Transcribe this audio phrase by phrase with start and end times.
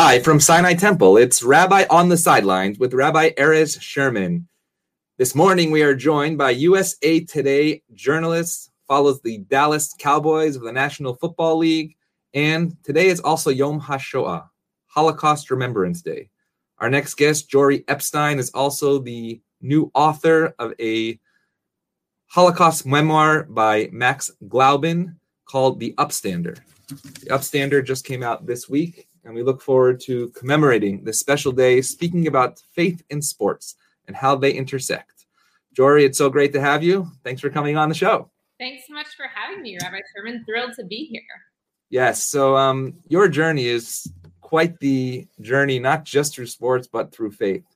[0.00, 4.46] Live from Sinai Temple, it's Rabbi on the Sidelines with Rabbi Erez Sherman.
[5.16, 10.70] This morning, we are joined by USA Today journalist, follows the Dallas Cowboys of the
[10.70, 11.96] National Football League,
[12.32, 14.48] and today is also Yom HaShoah,
[14.86, 16.30] Holocaust Remembrance Day.
[16.78, 21.18] Our next guest, Jory Epstein, is also the new author of a
[22.28, 26.56] Holocaust memoir by Max Glauben called The Upstander.
[26.88, 31.52] The Upstander just came out this week and we look forward to commemorating this special
[31.52, 33.74] day, speaking about faith in sports
[34.06, 35.26] and how they intersect.
[35.74, 37.06] Jory, it's so great to have you.
[37.24, 38.30] Thanks for coming on the show.
[38.58, 40.46] Thanks so much for having me, Rabbi Sherman.
[40.46, 41.20] Thrilled to be here.
[41.90, 42.22] Yes.
[42.22, 44.10] So, um, your journey is
[44.40, 47.66] quite the journey, not just through sports, but through faith.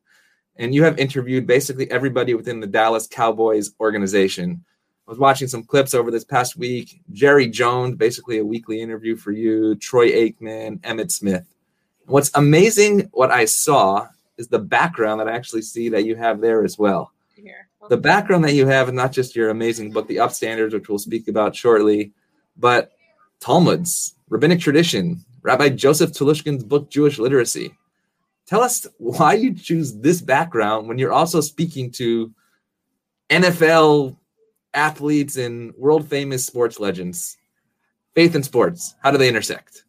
[0.57, 4.65] And you have interviewed basically everybody within the Dallas Cowboys organization
[5.13, 7.03] was watching some clips over this past week.
[7.13, 11.45] Jerry Jones, basically a weekly interview for you, Troy Aikman, Emmitt Smith.
[12.07, 16.41] What's amazing, what I saw, is the background that I actually see that you have
[16.41, 17.13] there as well.
[17.37, 17.69] Here.
[17.91, 20.99] The background that you have is not just your amazing book, The Upstanders, which we'll
[20.99, 22.13] speak about shortly,
[22.57, 22.93] but
[23.39, 27.77] Talmuds, rabbinic tradition, Rabbi Joseph Telushkin's book, Jewish Literacy.
[28.47, 32.33] Tell us why you choose this background when you're also speaking to
[33.29, 34.17] NFL
[34.75, 37.37] athletes and world famous sports legends.
[38.15, 39.85] Faith and sports, how do they intersect?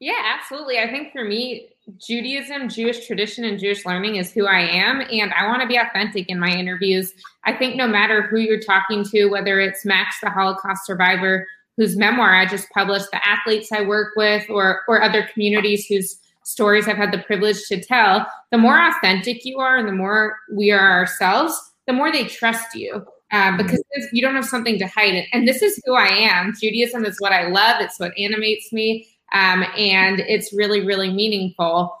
[0.00, 0.78] Yeah, absolutely.
[0.78, 5.00] I think for me, Judaism, Jewish tradition, and Jewish learning is who I am.
[5.10, 7.12] And I want to be authentic in my interviews.
[7.44, 11.96] I think no matter who you're talking to, whether it's Max, the Holocaust survivor, whose
[11.96, 16.88] memoir I just published, the athletes I work with, or, or other communities whose stories
[16.88, 20.70] I've had the privilege to tell, the more authentic you are and the more we
[20.70, 21.54] are ourselves,
[21.86, 25.14] the more they trust you um, because you don't have something to hide.
[25.14, 25.26] It.
[25.32, 26.54] And this is who I am.
[26.60, 27.80] Judaism is what I love.
[27.80, 31.94] It's what animates me, um, and it's really, really meaningful.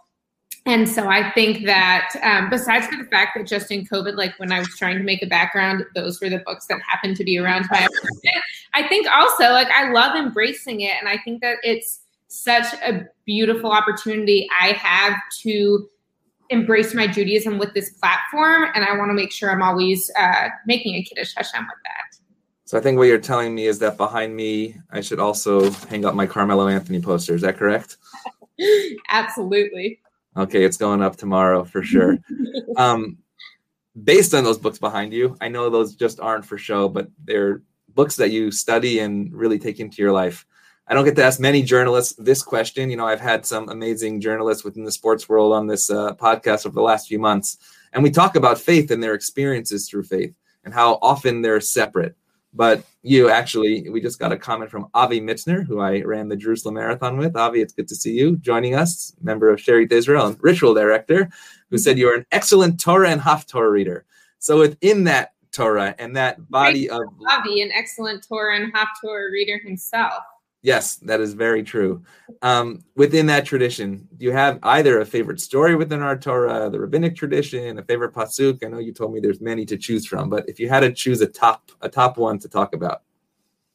[0.68, 4.38] And so I think that um, besides for the fact that just in COVID, like
[4.38, 7.24] when I was trying to make a background, those were the books that happened to
[7.24, 7.86] be around my
[8.74, 10.92] I think also like I love embracing it.
[11.00, 15.88] And I think that it's such a beautiful opportunity I have to
[16.50, 20.48] embrace my Judaism with this platform, and I want to make sure I'm always uh,
[20.66, 22.18] making a Kiddush Hashem with that.
[22.64, 26.04] So I think what you're telling me is that behind me, I should also hang
[26.04, 27.34] up my Carmelo Anthony poster.
[27.34, 27.96] Is that correct?
[29.08, 30.00] Absolutely.
[30.36, 32.18] Okay, it's going up tomorrow for sure.
[32.76, 33.18] um,
[34.04, 37.62] based on those books behind you, I know those just aren't for show, but they're
[37.94, 40.46] books that you study and really take into your life.
[40.88, 42.90] I don't get to ask many journalists this question.
[42.90, 46.64] You know, I've had some amazing journalists within the sports world on this uh, podcast
[46.64, 47.58] over the last few months,
[47.92, 50.34] and we talk about faith and their experiences through faith
[50.64, 52.16] and how often they're separate.
[52.54, 56.36] But you actually, we just got a comment from Avi Mitzner, who I ran the
[56.36, 57.36] Jerusalem Marathon with.
[57.36, 61.28] Avi, it's good to see you joining us, member of Shearith Israel and ritual director,
[61.70, 64.06] who said you're an excellent Torah and Haftorah reader.
[64.38, 69.58] So within that Torah and that body of Avi, an excellent Torah and Haftorah reader
[69.58, 70.22] himself.
[70.62, 72.02] Yes, that is very true.
[72.42, 76.80] Um, within that tradition, do you have either a favorite story within our Torah, the
[76.80, 78.64] rabbinic tradition, a favorite pasuk?
[78.64, 80.92] I know you told me there's many to choose from, but if you had to
[80.92, 83.02] choose a top a top one to talk about.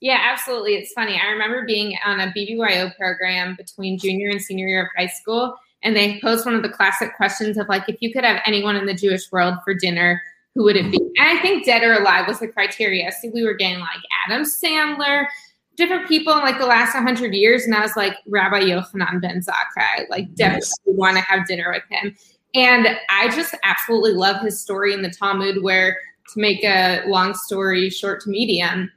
[0.02, 0.76] Yeah, absolutely.
[0.76, 1.18] It's funny.
[1.18, 5.56] I remember being on a BBYO program between junior and senior year of high school,
[5.84, 8.76] and they posed one of the classic questions of like, if you could have anyone
[8.76, 10.22] in the Jewish world for dinner,
[10.56, 10.98] who would it be?
[10.98, 13.12] And I think dead or alive was the criteria.
[13.14, 15.28] So we were getting like Adam Sandler,
[15.76, 19.42] different people in like the last 100 years and i was like rabbi yochanan ben
[19.42, 20.74] zakkai like definitely nice.
[20.86, 22.16] want to have dinner with him
[22.54, 25.98] and i just absolutely love his story in the talmud where
[26.32, 28.92] to make a long story short to medium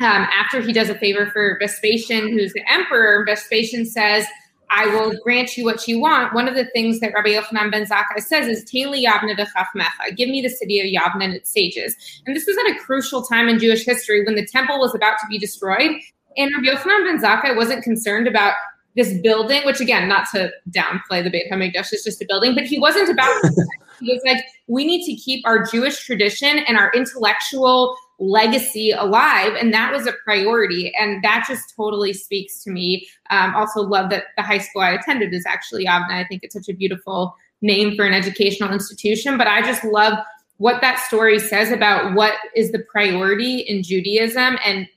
[0.00, 4.26] um, after he does a favor for vespasian who's the emperor vespasian says
[4.70, 6.34] I will grant you what you want.
[6.34, 10.28] One of the things that Rabbi Yochanan ben Zakkai says is, Teli Yavne v'chachmecha, give
[10.28, 11.96] me the city of Yavne and its sages.
[12.26, 15.18] And this was at a crucial time in Jewish history when the temple was about
[15.20, 15.92] to be destroyed
[16.38, 18.54] and Rabbi Yochanan ben Zakkai wasn't concerned about
[18.96, 22.64] this building, which again, not to downplay the Beit Hamikdash, is just a building, but
[22.64, 23.42] he wasn't about.
[24.00, 29.54] he was like, we need to keep our Jewish tradition and our intellectual legacy alive,
[29.54, 33.06] and that was a priority, and that just totally speaks to me.
[33.30, 36.10] Um, also, love that the high school I attended is actually Yavne.
[36.10, 40.18] I think it's such a beautiful name for an educational institution, but I just love
[40.56, 44.88] what that story says about what is the priority in Judaism and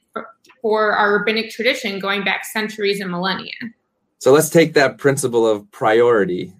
[0.61, 3.53] for our rabbinic tradition going back centuries and millennia.
[4.19, 6.53] So let's take that principle of priority.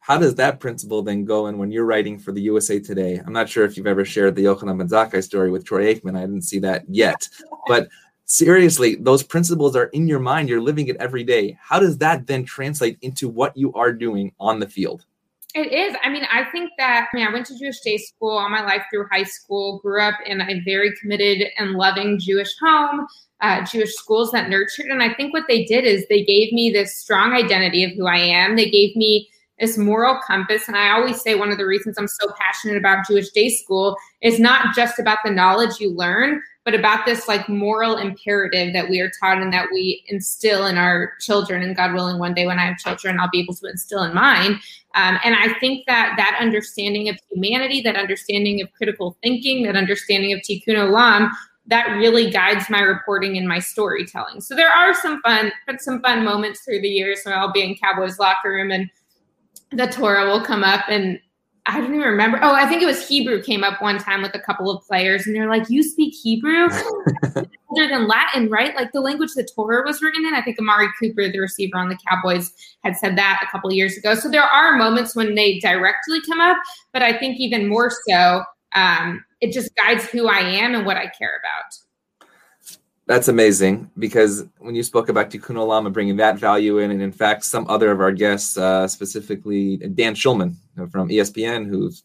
[0.00, 3.22] How does that principle then go in when you're writing for the USA Today?
[3.24, 6.16] I'm not sure if you've ever shared the Yochanan Ben Zakkai story with Troy Aikman.
[6.16, 7.28] I didn't see that yet.
[7.66, 7.88] But
[8.26, 10.48] seriously, those principles are in your mind.
[10.48, 11.56] You're living it every day.
[11.62, 15.06] How does that then translate into what you are doing on the field?
[15.54, 15.94] It is.
[16.02, 18.64] I mean, I think that, I mean, I went to Jewish day school all my
[18.64, 23.06] life through high school, grew up in a very committed and loving Jewish home,
[23.44, 24.86] uh, Jewish schools that nurtured.
[24.86, 28.06] And I think what they did is they gave me this strong identity of who
[28.06, 28.56] I am.
[28.56, 29.28] They gave me
[29.60, 30.66] this moral compass.
[30.66, 33.96] And I always say one of the reasons I'm so passionate about Jewish day school
[34.22, 38.88] is not just about the knowledge you learn, but about this like moral imperative that
[38.88, 41.62] we are taught and that we instill in our children.
[41.62, 44.14] And God willing, one day when I have children, I'll be able to instill in
[44.14, 44.52] mine.
[44.94, 49.76] Um, and I think that that understanding of humanity, that understanding of critical thinking, that
[49.76, 51.30] understanding of tikkun olam,
[51.66, 54.40] that really guides my reporting and my storytelling.
[54.40, 57.62] So there are some fun, but some fun moments through the years when I'll be
[57.62, 58.90] in Cowboys locker room and
[59.70, 61.18] the Torah will come up and
[61.66, 62.38] I don't even remember.
[62.42, 65.26] Oh, I think it was Hebrew came up one time with a couple of players,
[65.26, 66.68] and they're like, "You speak Hebrew
[67.70, 68.76] older than Latin, right?
[68.76, 71.88] Like the language the Torah was written in." I think Amari Cooper, the receiver on
[71.88, 72.52] the Cowboys,
[72.82, 74.14] had said that a couple years ago.
[74.14, 76.58] So there are moments when they directly come up,
[76.92, 78.42] but I think even more so,
[78.74, 82.28] um, it just guides who I am and what I care about.
[83.06, 87.02] That's amazing because when you spoke about Tikkun Olam and bringing that value in, and
[87.02, 90.54] in fact, some other of our guests, uh, specifically Dan Shulman
[90.90, 92.04] from ESPN, who's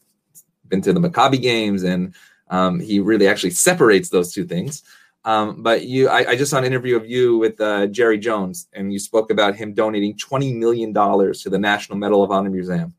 [0.67, 2.13] been to the Maccabi games, and
[2.49, 4.83] um, he really actually separates those two things.
[5.23, 8.67] Um, but you, I, I, just saw an interview of you with uh, Jerry Jones,
[8.73, 12.49] and you spoke about him donating twenty million dollars to the National Medal of Honor
[12.49, 12.93] Museum.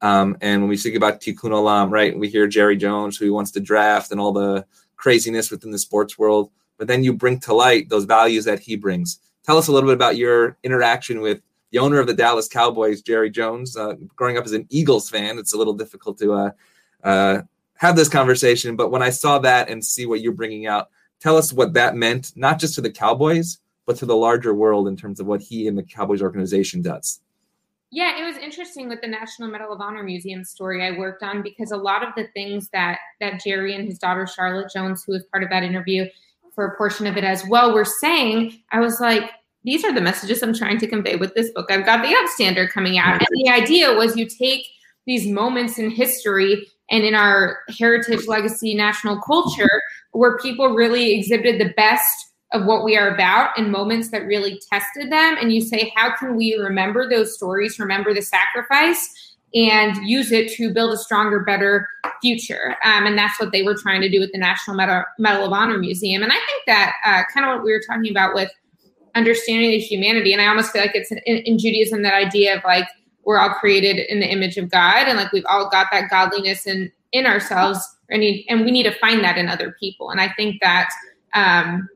[0.00, 3.50] Um, and when we speak about Tikkun Olam, right, we hear Jerry Jones, who wants
[3.52, 4.64] to draft, and all the
[4.96, 8.76] craziness within the sports world but then you bring to light those values that he
[8.76, 9.18] brings.
[9.44, 11.42] Tell us a little bit about your interaction with
[11.72, 13.76] the owner of the Dallas Cowboys, Jerry Jones.
[13.76, 16.50] Uh, growing up as an Eagles fan, it's a little difficult to uh,
[17.04, 17.42] uh,
[17.74, 18.76] have this conversation.
[18.76, 20.88] But when I saw that and see what you're bringing out,
[21.20, 24.86] tell us what that meant, not just to the Cowboys, but to the larger world
[24.88, 27.20] in terms of what he and the Cowboys organization does.
[27.90, 31.42] Yeah, it was interesting with the National Medal of Honor Museum story I worked on
[31.42, 35.12] because a lot of the things that that Jerry and his daughter Charlotte Jones, who
[35.12, 36.06] was part of that interview,
[36.54, 39.30] for a portion of it as well were saying, I was like,
[39.64, 41.70] these are the messages I'm trying to convey with this book.
[41.70, 43.20] I've got the upstander coming out.
[43.20, 44.66] And the idea was you take
[45.06, 49.80] these moments in history and in our heritage, legacy, national culture
[50.12, 54.60] where people really exhibited the best of what we are about and moments that really
[54.72, 55.36] tested them.
[55.38, 60.52] And you say, how can we remember those stories, remember the sacrifice, and use it
[60.52, 61.88] to build a stronger, better
[62.20, 62.76] future.
[62.84, 65.52] Um, and that's what they were trying to do with the National Medal, Medal of
[65.52, 66.22] Honor Museum.
[66.22, 68.50] And I think that uh, kind of what we were talking about with
[69.14, 70.32] understanding the humanity.
[70.32, 72.86] And I almost feel like it's in, in Judaism that idea of like
[73.24, 76.66] we're all created in the image of God, and like we've all got that godliness
[76.66, 77.78] in in ourselves,
[78.08, 80.10] and and we need to find that in other people.
[80.10, 80.88] And I think that.
[81.34, 81.88] Um,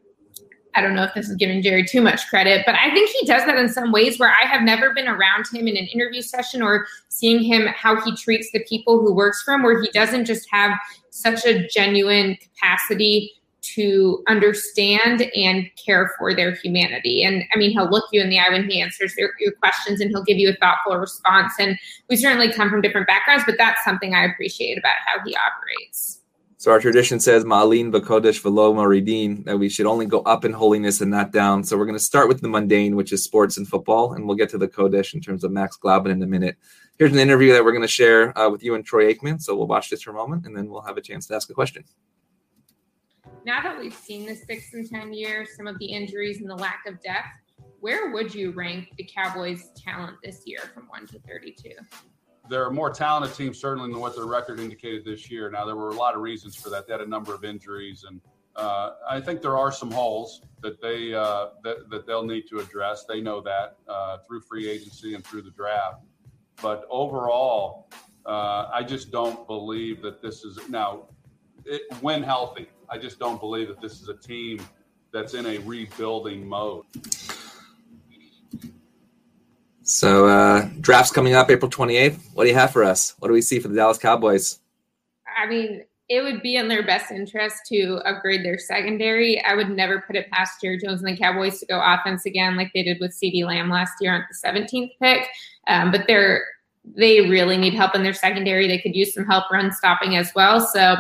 [0.75, 3.27] I don't know if this is giving Jerry too much credit, but I think he
[3.27, 6.23] does that in some ways where I have never been around him in an interview
[6.23, 9.91] session or seeing him how he treats the people who works for him, where he
[9.91, 10.79] doesn't just have
[11.11, 13.33] such a genuine capacity
[13.63, 17.23] to understand and care for their humanity.
[17.23, 20.01] And I mean, he'll look you in the eye when he answers your, your questions
[20.01, 21.53] and he'll give you a thoughtful response.
[21.59, 21.79] And
[22.09, 26.22] we certainly come from different backgrounds, but that's something I appreciate about how he operates.
[26.63, 30.53] So our tradition says Ma'alin Bakodesh Velo Maridin, that we should only go up in
[30.53, 31.65] holiness and not down.
[31.65, 34.37] So we're going to start with the mundane, which is sports and football, and we'll
[34.37, 36.57] get to the Kodesh in terms of Max Glauben in a minute.
[37.01, 39.43] Here's an interview that we're going to share uh, with you and Troy Aikman.
[39.43, 41.51] So we'll watch this for a moment, and then we'll have a chance to ask
[41.51, 41.83] a question.
[43.45, 46.55] Now that we've seen the six and ten years, some of the injuries and the
[46.55, 47.27] lack of depth,
[47.81, 51.75] where would you rank the Cowboys' talent this year from one to thirty-two?
[52.49, 55.51] They're a more talented team certainly than what their record indicated this year.
[55.51, 56.87] Now there were a lot of reasons for that.
[56.87, 58.21] They had a number of injuries, and
[58.57, 62.59] uh, I think there are some holes that they uh, that, that they'll need to
[62.59, 63.05] address.
[63.05, 66.03] They know that uh, through free agency and through the draft.
[66.61, 67.89] But overall,
[68.27, 71.09] uh, I just don't believe that this is now
[71.65, 72.69] it, when healthy.
[72.89, 74.61] I just don't believe that this is a team
[75.13, 76.85] that's in a rebuilding mode.
[79.93, 82.19] So uh drafts coming up April 28th.
[82.33, 83.15] What do you have for us?
[83.19, 84.59] What do we see for the Dallas Cowboys?
[85.37, 89.43] I mean, it would be in their best interest to upgrade their secondary.
[89.45, 92.57] I would never put it past Jerry Jones and the Cowboys to go offense again
[92.57, 95.27] like they did with CeeDee Lamb last year on the 17th pick.
[95.69, 96.43] Um, but they're
[96.85, 98.67] they really need help in their secondary.
[98.67, 100.59] They could use some help run stopping as well.
[100.59, 100.97] So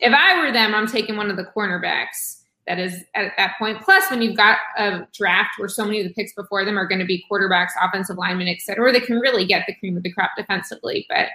[0.00, 2.37] if I were them, I'm taking one of the cornerbacks
[2.68, 3.80] that is at that point.
[3.80, 6.86] Plus, when you've got a draft where so many of the picks before them are
[6.86, 10.02] going to be quarterbacks, offensive linemen, et cetera, they can really get the cream of
[10.02, 11.06] the crop defensively.
[11.08, 11.28] But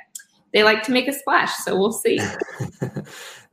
[0.54, 2.20] they like to make a splash, so we'll see.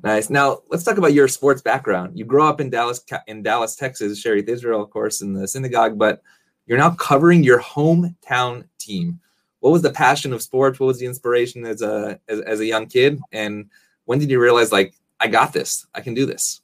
[0.02, 0.30] Nice.
[0.30, 2.18] Now let's talk about your sports background.
[2.18, 5.98] You grow up in Dallas, in Dallas, Texas, Shearith Israel, of course, in the synagogue,
[5.98, 6.22] but
[6.66, 9.20] you're now covering your hometown team.
[9.60, 10.80] What was the passion of sports?
[10.80, 13.20] What was the inspiration as a as, as a young kid?
[13.30, 13.68] And
[14.06, 15.86] when did you realize like I got this?
[15.94, 16.62] I can do this.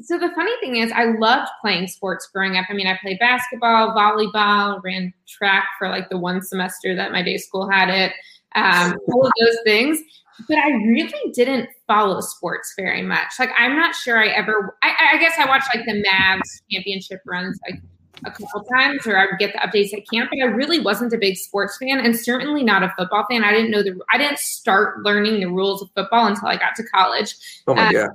[0.00, 2.66] So the funny thing is, I loved playing sports growing up.
[2.68, 7.22] I mean, I played basketball, volleyball, ran track for like the one semester that my
[7.22, 8.12] day school had it,
[8.54, 10.00] um, all of those things
[10.48, 13.28] but I really didn't follow sports very much.
[13.38, 14.76] Like I'm not sure I ever.
[14.82, 17.80] I, I, guess I watched like the Mavs championship runs like
[18.24, 20.30] a couple times, or I would get the updates at camp.
[20.30, 23.44] But I really wasn't a big sports fan, and certainly not a football fan.
[23.44, 23.98] I didn't know the.
[24.12, 27.34] I didn't start learning the rules of football until I got to college.
[27.66, 28.10] Oh my um, god.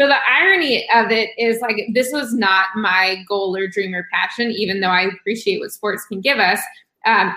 [0.00, 4.08] So the irony of it is like this was not my goal or dream or
[4.10, 6.58] passion, even though I appreciate what sports can give us.
[7.04, 7.36] Um,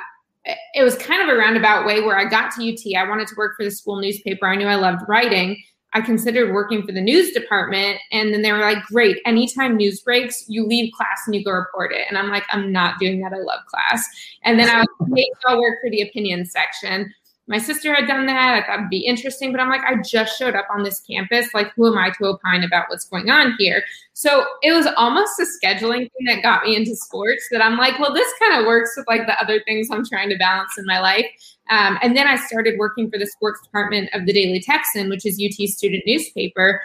[0.73, 2.97] it was kind of a roundabout way where I got to UT.
[2.97, 4.47] I wanted to work for the school newspaper.
[4.47, 5.61] I knew I loved writing.
[5.91, 7.99] I considered working for the news department.
[8.13, 11.51] And then they were like, great, anytime news breaks, you leave class and you go
[11.51, 12.05] report it.
[12.07, 13.33] And I'm like, I'm not doing that.
[13.33, 14.07] I love class.
[14.43, 17.13] And then I was, I'll work for the opinion section
[17.47, 18.53] my sister had done that.
[18.53, 21.53] I thought it'd be interesting, but I'm like, I just showed up on this campus.
[21.53, 23.83] Like, who am I to opine about what's going on here?
[24.13, 27.99] So it was almost a scheduling thing that got me into sports that I'm like,
[27.99, 30.85] well, this kind of works with like the other things I'm trying to balance in
[30.85, 31.25] my life.
[31.69, 35.25] Um, and then I started working for the sports department of the Daily Texan, which
[35.25, 36.81] is UT student newspaper.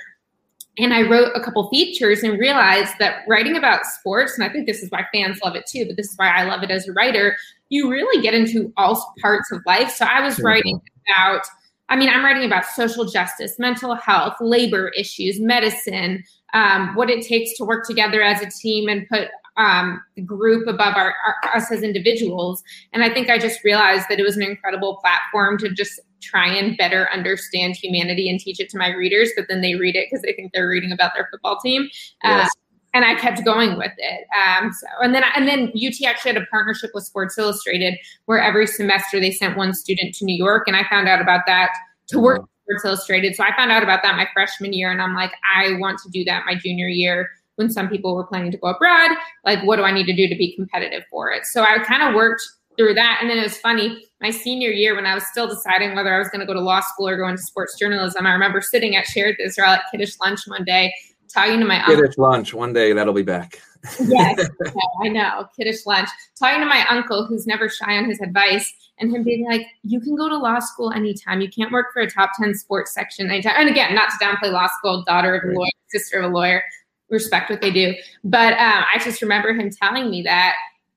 [0.79, 4.67] And I wrote a couple features and realized that writing about sports, and I think
[4.67, 6.87] this is why fans love it too, but this is why I love it as
[6.87, 7.37] a writer,
[7.69, 9.91] you really get into all parts of life.
[9.91, 10.47] So I was mm-hmm.
[10.47, 11.43] writing about,
[11.89, 16.23] I mean, I'm writing about social justice, mental health, labor issues, medicine,
[16.55, 19.29] um, what it takes to work together as a team and put
[19.59, 22.63] um, group above our, our, us as individuals.
[22.93, 26.49] And I think I just realized that it was an incredible platform to just try
[26.49, 29.31] and better understand humanity and teach it to my readers.
[29.37, 31.89] But then they read it because they think they're reading about their football team.
[32.25, 32.47] Yes.
[32.47, 32.51] Uh,
[32.95, 34.27] and I kept going with it.
[34.35, 38.41] Um, so, and then and then UT actually had a partnership with Sports Illustrated, where
[38.41, 41.71] every semester they sent one student to New York, and I found out about that
[42.09, 43.37] to work Sports Illustrated.
[43.37, 46.11] So I found out about that my freshman year, and I'm like, I want to
[46.11, 47.29] do that my junior year.
[47.59, 49.11] When some people were planning to go abroad,
[49.45, 51.45] like, what do I need to do to be competitive for it?
[51.45, 52.43] So I kind of worked
[52.77, 54.05] through that, and then it was funny.
[54.21, 56.61] My senior year, when I was still deciding whether I was going to go to
[56.61, 60.15] law school or go into sports journalism, I remember sitting at Shearith Israel at Kiddush
[60.21, 60.93] lunch one day
[61.29, 61.97] talking to my uncle.
[61.97, 62.55] Kiddush lunch.
[62.55, 63.61] One day that'll be back.
[64.01, 64.49] yes,
[65.05, 65.47] I know.
[65.57, 66.09] Kiddush lunch.
[66.39, 70.01] Talking to my uncle, who's never shy on his advice, and him being like, "You
[70.01, 71.41] can go to law school anytime.
[71.41, 74.53] You can't work for a top ten sports section anytime." And again, not to downplay
[74.53, 75.05] law school.
[75.07, 76.63] Daughter of a lawyer, sister of a lawyer.
[77.11, 80.57] Respect what they do, but um, I just remember him telling me that,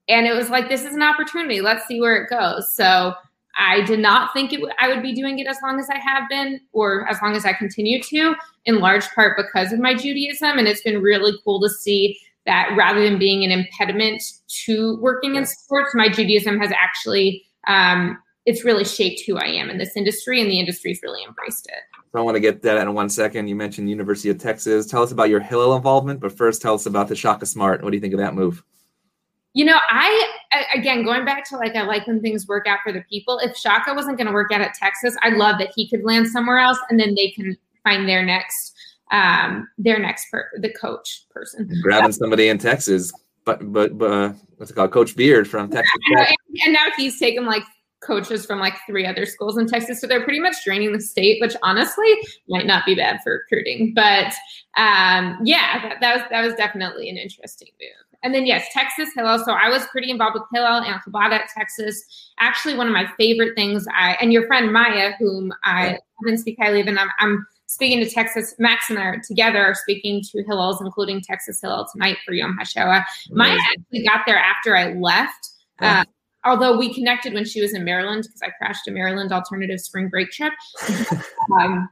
[0.10, 1.62] and it was like, "This is an opportunity.
[1.62, 3.14] Let's see where it goes." So
[3.58, 5.98] I did not think it w- I would be doing it as long as I
[5.98, 9.94] have been or as long as I continue to, in large part because of my
[9.94, 10.58] Judaism.
[10.58, 14.24] And it's been really cool to see that rather than being an impediment
[14.66, 19.70] to working in sports, my Judaism has actually, um, it's really shaped who I am
[19.70, 22.01] in this industry, and the industry's really embraced it.
[22.12, 23.48] So I want to get that in one second.
[23.48, 24.86] You mentioned University of Texas.
[24.86, 27.82] Tell us about your Hillel involvement, but first tell us about the Shaka Smart.
[27.82, 28.64] What do you think of that move?
[29.54, 30.28] You know, I
[30.74, 33.40] again going back to like I like when things work out for the people.
[33.40, 36.28] If Shaka wasn't going to work out at Texas, I love that he could land
[36.28, 38.74] somewhere else, and then they can find their next
[39.12, 41.70] um their next per- the coach person.
[41.82, 43.12] Grabbing somebody in Texas,
[43.46, 45.92] but but, but uh, what's it called, Coach Beard from Texas.
[46.64, 47.64] and now he's taken like
[48.02, 50.02] coaches from like three other schools in Texas.
[50.02, 52.14] So they're pretty much draining the state, which honestly
[52.50, 53.94] might not be bad for recruiting.
[53.94, 54.34] But
[54.78, 58.18] um, yeah, that, that was that was definitely an interesting move.
[58.24, 59.40] And then yes, Texas Hillel.
[59.40, 62.04] So I was pretty involved with Hillel and Chabad at Texas.
[62.40, 66.58] Actually, one of my favorite things I and your friend Maya, whom I haven't speak
[66.60, 68.54] highly of, and I'm, I'm speaking to Texas.
[68.60, 72.58] Max and I are together are speaking to Hillels, including Texas Hillel tonight for Yom
[72.62, 73.04] HaShoah.
[73.32, 75.50] Maya actually got there after I left.
[75.80, 76.06] Uh,
[76.46, 80.10] although we connected when she was in Maryland because I crashed a Maryland alternative spring
[80.10, 80.54] break trip.
[81.60, 81.90] um,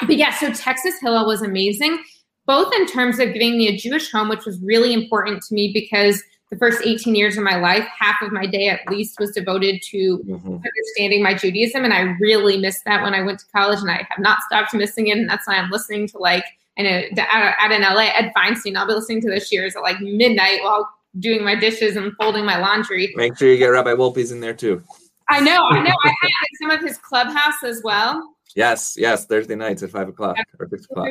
[0.00, 1.98] but yeah, so Texas Hillel was amazing
[2.46, 5.70] both in terms of giving me a Jewish home, which was really important to me
[5.74, 9.32] because the first 18 years of my life, half of my day at least was
[9.32, 10.54] devoted to mm-hmm.
[10.54, 11.84] understanding my Judaism.
[11.84, 14.72] And I really missed that when I went to college, and I have not stopped
[14.72, 15.18] missing it.
[15.18, 16.44] And that's why I'm listening to like,
[16.78, 20.00] I know at an LA, Ed Feinstein, I'll be listening to those years at like
[20.00, 20.88] midnight while
[21.18, 23.12] doing my dishes and folding my laundry.
[23.16, 24.82] Make sure you get Rabbi Wolpe's in there too.
[25.28, 25.94] I know, I know.
[26.04, 28.36] I had some of his clubhouse as well.
[28.54, 31.08] Yes, yes, Thursday nights at five o'clock or six o'clock.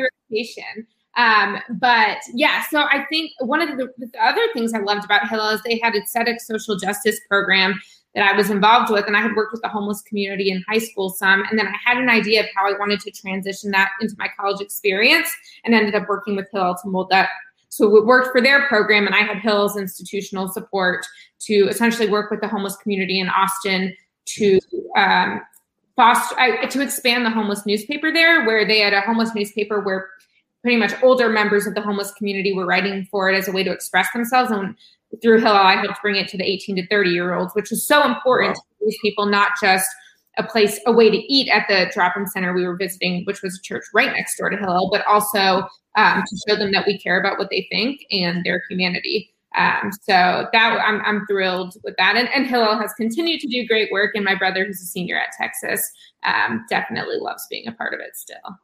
[1.17, 5.29] Um, but yeah, so I think one of the, the, other things I loved about
[5.29, 7.79] Hillel is they had a tzedek social justice program
[8.15, 9.05] that I was involved with.
[9.05, 11.43] And I had worked with the homeless community in high school some.
[11.49, 14.29] And then I had an idea of how I wanted to transition that into my
[14.39, 15.29] college experience
[15.63, 17.29] and ended up working with Hillel to mold that.
[17.75, 21.05] So it worked for their program, and I had Hillel's institutional support
[21.41, 23.93] to essentially work with the homeless community in Austin
[24.27, 24.61] to
[24.95, 25.41] um,
[25.97, 30.07] foster I, to expand the homeless newspaper there, where they had a homeless newspaper where
[30.61, 33.61] pretty much older members of the homeless community were writing for it as a way
[33.65, 34.51] to express themselves.
[34.51, 34.73] And
[35.21, 37.85] through Hillel, I helped bring it to the 18 to 30 year olds, which was
[37.85, 38.63] so important wow.
[38.79, 39.89] to these people, not just
[40.37, 43.57] a place, a way to eat at the drop-in center we were visiting, which was
[43.57, 46.97] a church right next door to Hillel, but also um, to show them that we
[46.97, 49.31] care about what they think and their humanity.
[49.57, 52.17] Um, so that I'm, I'm thrilled with that.
[52.17, 54.11] And, and Hillel has continued to do great work.
[54.13, 55.89] And my brother, who's a senior at Texas,
[56.23, 58.59] um, definitely loves being a part of it still.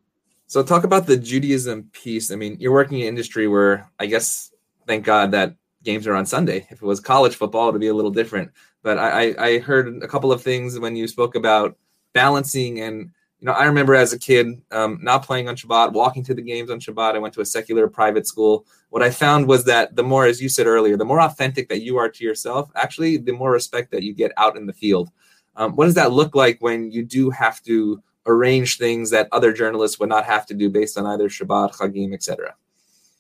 [0.48, 2.30] So talk about the Judaism piece.
[2.30, 4.52] I mean, you're working in an industry where I guess,
[4.86, 6.68] thank God that games are on Sunday.
[6.70, 8.52] If it was college football, it would be a little different.
[8.84, 11.78] But I, I heard a couple of things when you spoke about
[12.12, 13.12] balancing and
[13.42, 16.44] you know, I remember as a kid um, not playing on Shabbat, walking to the
[16.44, 17.16] games on Shabbat.
[17.16, 18.68] I went to a secular private school.
[18.92, 21.82] What I found was that the more, as you said earlier, the more authentic that
[21.82, 25.10] you are to yourself, actually, the more respect that you get out in the field.
[25.56, 29.52] Um, what does that look like when you do have to arrange things that other
[29.52, 32.54] journalists would not have to do based on either Shabbat, Chagim, etc.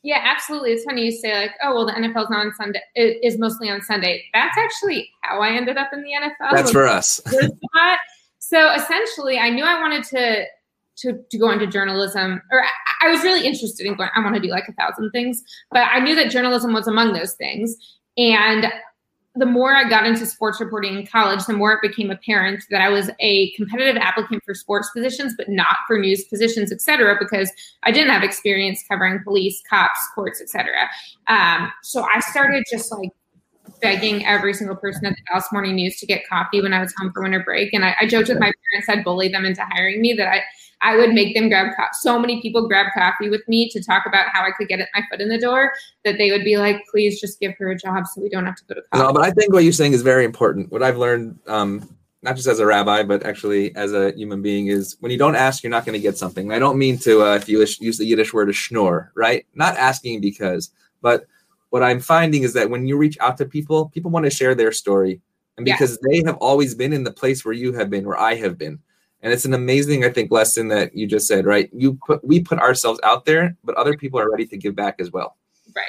[0.03, 0.71] Yeah, absolutely.
[0.71, 2.81] It's funny you say like, oh well, the NFL's not on Sunday.
[2.93, 4.23] It is mostly on Sunday.
[4.33, 6.51] That's actually how I ended up in the NFL.
[6.51, 7.21] That's for us.
[8.51, 10.45] So essentially, I knew I wanted to
[10.97, 12.67] to, to go into journalism, or I,
[13.03, 14.09] I was really interested in going.
[14.13, 15.41] I want to do like a thousand things,
[15.71, 17.75] but I knew that journalism was among those things.
[18.17, 18.65] And
[19.35, 22.81] the more I got into sports reporting in college, the more it became apparent that
[22.81, 27.15] I was a competitive applicant for sports positions, but not for news positions, et cetera,
[27.17, 27.49] because
[27.83, 30.89] I didn't have experience covering police, cops, courts, et cetera.
[31.27, 33.11] Um, so I started just like
[33.81, 36.93] begging every single person at the Dallas Morning News to get coffee when I was
[36.97, 37.73] home for winter break.
[37.73, 40.41] And I, I joked with my parents, I'd bully them into hiring me that I
[40.83, 41.89] I would make them grab coffee.
[41.99, 45.03] So many people grab coffee with me to talk about how I could get my
[45.09, 45.73] foot in the door
[46.03, 48.55] that they would be like, please just give her a job so we don't have
[48.55, 49.07] to go to college.
[49.07, 50.71] No, but I think what you're saying is very important.
[50.71, 51.87] What I've learned, um,
[52.23, 55.35] not just as a rabbi, but actually as a human being, is when you don't
[55.35, 56.51] ask, you're not going to get something.
[56.51, 59.45] I don't mean to, uh, if you use the Yiddish word, a schnorr, right?
[59.53, 61.25] Not asking because, but
[61.71, 64.53] what I'm finding is that when you reach out to people, people want to share
[64.53, 65.21] their story.
[65.57, 66.09] And because yeah.
[66.09, 68.77] they have always been in the place where you have been, where I have been.
[69.21, 71.69] And it's an amazing i think lesson that you just said right?
[71.73, 74.95] You put we put ourselves out there but other people are ready to give back
[74.99, 75.37] as well.
[75.75, 75.85] Right.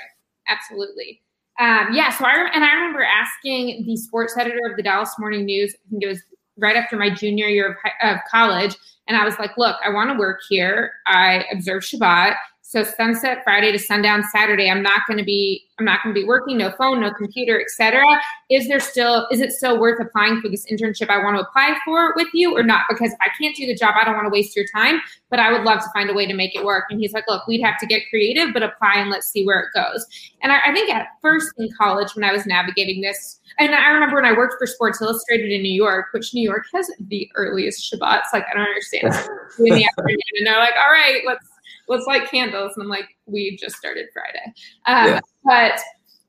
[0.48, 1.22] Absolutely.
[1.58, 5.44] Um, yeah so i and i remember asking the sports editor of the dallas morning
[5.44, 6.22] news i think it was
[6.56, 8.74] right after my junior year of, of college
[9.06, 10.92] and i was like look i want to work here.
[11.06, 12.36] I observe shabbat
[12.72, 16.20] so sunset Friday to sundown Saturday, I'm not going to be I'm not going to
[16.20, 18.02] be working, no phone, no computer, etc.
[18.48, 21.76] Is there still is it still worth applying for this internship I want to apply
[21.84, 22.84] for with you or not?
[22.88, 25.38] Because if I can't do the job, I don't want to waste your time, but
[25.38, 26.84] I would love to find a way to make it work.
[26.88, 29.60] And he's like, look, we'd have to get creative, but apply and let's see where
[29.60, 30.06] it goes.
[30.40, 33.90] And I, I think at first in college when I was navigating this, and I
[33.90, 37.30] remember when I worked for Sports Illustrated in New York, which New York has the
[37.34, 38.32] earliest Shabbats.
[38.32, 39.12] Like I don't understand.
[39.58, 41.51] in the afternoon, and they're like, all right, let's
[41.88, 42.72] let's light candles.
[42.76, 44.52] And I'm like, we just started Friday.
[44.86, 45.20] Um, yeah.
[45.44, 45.80] But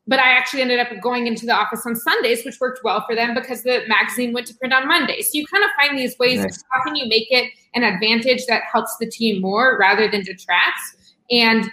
[0.05, 3.15] but I actually ended up going into the office on Sundays, which worked well for
[3.15, 5.27] them because the magazine went to print on Mondays.
[5.31, 6.61] So you kind of find these ways nice.
[6.71, 11.13] how can you make it an advantage that helps the team more rather than detracts.
[11.31, 11.69] And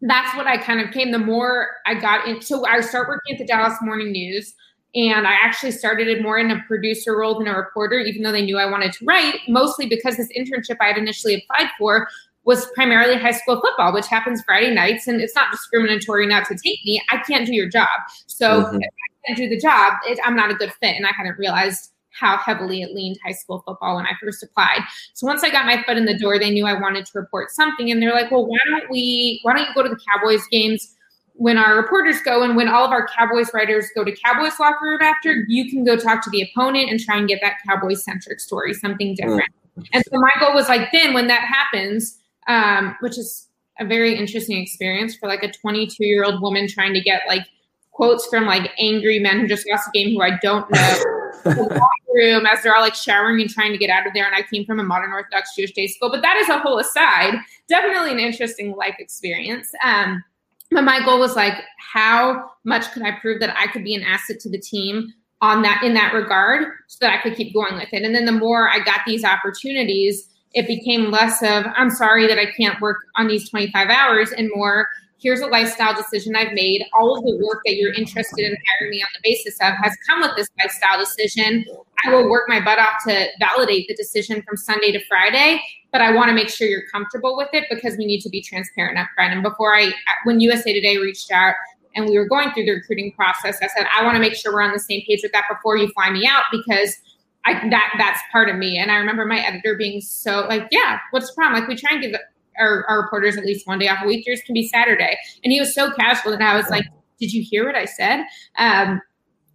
[0.00, 1.12] that's what I kind of came.
[1.12, 4.54] The more I got in, so I start working at the Dallas Morning News,
[4.94, 8.32] and I actually started it more in a producer role than a reporter, even though
[8.32, 9.38] they knew I wanted to write.
[9.48, 12.08] Mostly because this internship I had initially applied for
[12.44, 16.54] was primarily high school football, which happens Friday nights, and it's not discriminatory not to
[16.54, 17.00] take me.
[17.10, 17.88] I can't do your job.
[18.26, 18.76] So mm-hmm.
[18.76, 20.96] if I can't do the job, it, I'm not a good fit.
[20.96, 24.80] And I hadn't realized how heavily it leaned high school football when I first applied.
[25.14, 27.50] So once I got my foot in the door, they knew I wanted to report
[27.50, 27.90] something.
[27.90, 30.94] And they're like, well, why don't we, why don't you go to the Cowboys games?
[31.34, 34.84] when our reporters go and when all of our Cowboys writers go to Cowboys locker
[34.84, 38.04] room after, you can go talk to the opponent and try and get that Cowboys
[38.04, 39.48] centric story, something different.
[39.78, 39.82] Mm-hmm.
[39.92, 43.48] And so my goal was like, then when that happens, um, which is
[43.80, 47.46] a very interesting experience for like a 22 year old woman trying to get like
[47.90, 51.02] quotes from like angry men who just lost a game who I don't know.
[52.14, 54.26] room as they're all like showering and trying to get out of there.
[54.26, 56.78] And I came from a modern Orthodox Jewish day school, but that is a whole
[56.78, 57.34] aside.
[57.68, 59.70] Definitely an interesting life experience.
[59.84, 60.22] Um,
[60.70, 64.02] but my goal was like, how much could I prove that I could be an
[64.02, 67.74] asset to the team on that in that regard, so that I could keep going
[67.74, 68.04] with it.
[68.04, 72.38] And then the more I got these opportunities, it became less of i'm sorry that
[72.38, 74.88] i can't work on these 25 hours and more
[75.22, 76.84] here's a lifestyle decision I've made.
[76.92, 79.96] All of the work that you're interested in hiring me on the basis of has
[80.06, 81.64] come with this lifestyle decision.
[82.04, 85.62] I will work my butt off to validate the decision from Sunday to Friday,
[85.92, 88.42] but I want to make sure you're comfortable with it because we need to be
[88.42, 89.32] transparent up front.
[89.32, 89.92] And before I,
[90.24, 91.54] when USA Today reached out
[91.94, 94.52] and we were going through the recruiting process, I said, I want to make sure
[94.52, 96.96] we're on the same page with that before you fly me out because
[97.44, 98.78] I, that that's part of me.
[98.78, 101.60] And I remember my editor being so like, yeah, what's the problem?
[101.60, 102.14] Like we try and give
[102.58, 104.26] our, our reporters at least one day off a week.
[104.26, 105.16] Yours can be Saturday.
[105.42, 106.84] And he was so casual that I was like,
[107.18, 108.24] did you hear what I said?
[108.58, 109.00] Um,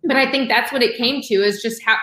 [0.04, 1.97] but I think that's what it came to is just how,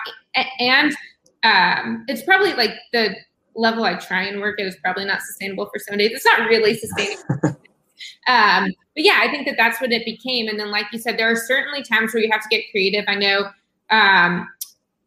[0.58, 0.94] and
[1.42, 3.14] um, it's probably like the
[3.54, 6.10] level I try and work at is probably not sustainable for seven days.
[6.12, 7.60] It's not really sustainable.
[8.26, 10.48] um, but yeah, I think that that's what it became.
[10.48, 13.04] And then, like you said, there are certainly times where you have to get creative.
[13.08, 13.48] I know
[13.90, 14.48] um,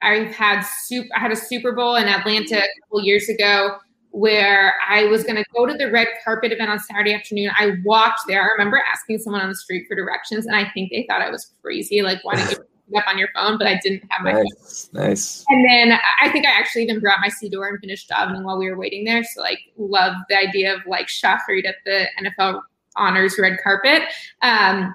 [0.01, 3.77] I've had super, I had a Super Bowl in Atlanta a couple years ago
[4.11, 7.51] where I was going to go to the red carpet event on Saturday afternoon.
[7.57, 8.41] I walked there.
[8.41, 11.29] I remember asking someone on the street for directions, and I think they thought I
[11.29, 12.01] was crazy.
[12.01, 12.57] Like, why don't you
[12.97, 13.57] up on your phone?
[13.57, 15.03] But I didn't have my nice, phone.
[15.03, 15.45] Nice.
[15.49, 18.69] And then I think I actually even brought my siddur and finished davening while we
[18.69, 19.23] were waiting there.
[19.23, 22.61] So like, love the idea of like shachrit at the NFL
[22.95, 24.03] honors red carpet.
[24.41, 24.93] Um,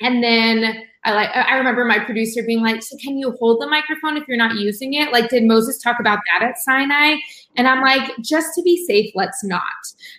[0.00, 3.66] and then I like I remember my producer being like, "So can you hold the
[3.66, 5.12] microphone if you're not using it?
[5.12, 7.16] Like, did Moses talk about that at Sinai?"
[7.56, 9.62] And I'm like, just to be safe, let's not.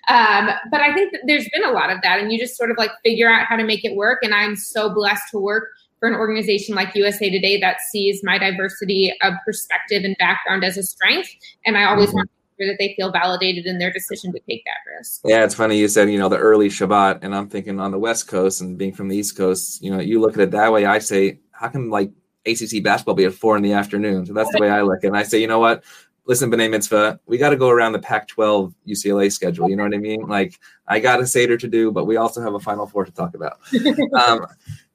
[0.10, 2.72] Um, but I think that there's been a lot of that, and you just sort
[2.72, 4.20] of like figure out how to make it work.
[4.24, 8.39] And I'm so blessed to work for an organization like USA Today that sees my
[8.39, 11.30] diversity of perspective and background as a strength.
[11.63, 12.17] And I always mm-hmm.
[12.17, 12.32] want
[12.67, 15.21] that they feel validated in their decision to take that risk.
[15.26, 18.00] Yeah, it's funny you said, you know, the early Shabbat, and I'm thinking on the
[18.00, 20.71] West Coast and being from the East Coast, you know, you look at it that
[20.71, 20.86] way.
[20.86, 22.12] I say, how can like
[22.45, 24.26] ACC basketball be at four in the afternoon?
[24.26, 25.04] So that's the way I look.
[25.04, 25.84] And I say, you know what?
[26.26, 29.69] Listen, B'nai Mitzvah, we got to go around the Pac 12 UCLA schedule.
[29.69, 30.21] You know what I mean?
[30.28, 33.12] Like, I got a Seder to do, but we also have a Final Four to
[33.12, 33.60] talk about.
[34.28, 34.45] um,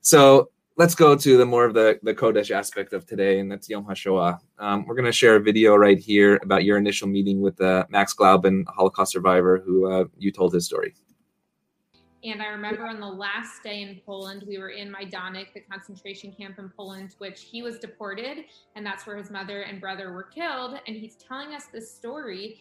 [0.00, 3.68] so let's go to the more of the the Kodesh aspect of today, and that's
[3.68, 4.38] Yom HaShoah.
[4.58, 7.84] Um, we're going to share a video right here about your initial meeting with uh,
[7.88, 10.94] Max Glauben, Holocaust survivor, who uh, you told his story.
[12.24, 16.32] And I remember on the last day in Poland, we were in Majdanek, the concentration
[16.32, 20.24] camp in Poland, which he was deported, and that's where his mother and brother were
[20.24, 20.80] killed.
[20.86, 22.60] And he's telling us this story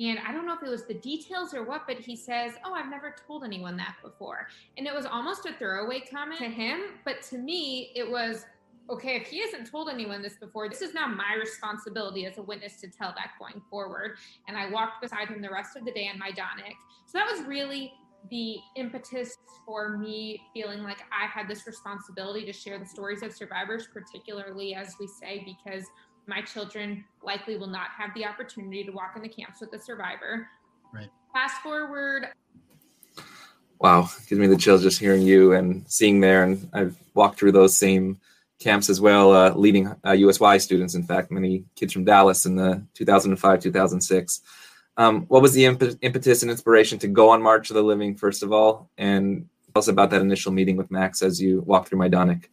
[0.00, 2.72] and I don't know if it was the details or what, but he says, Oh,
[2.72, 4.48] I've never told anyone that before.
[4.78, 6.80] And it was almost a throwaway comment to him.
[7.04, 8.46] But to me, it was,
[8.88, 12.42] okay, if he hasn't told anyone this before, this is now my responsibility as a
[12.42, 14.16] witness to tell that going forward.
[14.48, 16.74] And I walked beside him the rest of the day in Majdanek.
[17.06, 17.92] So that was really
[18.30, 23.32] the impetus for me feeling like I had this responsibility to share the stories of
[23.32, 25.86] survivors, particularly as we say, because
[26.26, 29.78] my children likely will not have the opportunity to walk in the camps with a
[29.78, 30.48] survivor.
[30.92, 31.08] Right.
[31.32, 32.28] Fast forward.
[33.80, 36.44] Wow, gives me the chills just hearing you and seeing there.
[36.44, 38.20] And I've walked through those same
[38.60, 40.94] camps as well, uh, leading uh, USY students.
[40.94, 44.40] In fact, many kids from Dallas in the 2005 2006.
[44.98, 48.14] Um, what was the imp- impetus and inspiration to go on March of the Living,
[48.14, 48.90] first of all?
[48.98, 52.44] And tell us about that initial meeting with Max as you walked through Majdanek.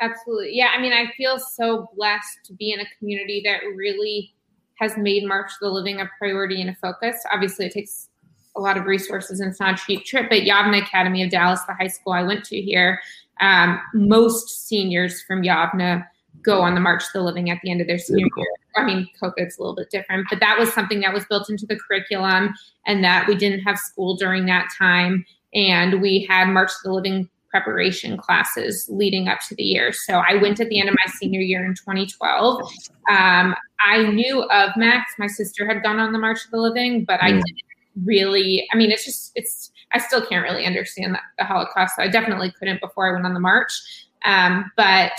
[0.00, 0.50] Absolutely.
[0.56, 0.70] Yeah.
[0.76, 4.34] I mean, I feel so blessed to be in a community that really
[4.80, 7.16] has made March the Living a priority and a focus.
[7.32, 8.08] Obviously, it takes
[8.56, 11.60] a lot of resources and it's not a cheap trip, but Yavneh Academy of Dallas,
[11.64, 13.00] the high school I went to here,
[13.40, 16.04] um, most seniors from Yavneh
[16.42, 18.46] go on the March the Living at the end of their senior year.
[18.76, 21.66] I mean, COVID's a little bit different, but that was something that was built into
[21.66, 22.54] the curriculum
[22.86, 25.24] and that we didn't have school during that time.
[25.54, 29.92] And we had March the Living preparation classes leading up to the year.
[29.92, 32.62] So I went at the end of my senior year in 2012.
[33.08, 33.54] Um,
[33.86, 35.12] I knew of Max.
[35.20, 37.42] My sister had gone on the March of the Living, but I mm.
[37.44, 37.62] didn't
[38.04, 38.66] really.
[38.72, 39.70] I mean, it's just it's.
[39.92, 41.94] I still can't really understand the Holocaust.
[42.00, 43.72] I definitely couldn't before I went on the march.
[44.24, 45.12] Um, but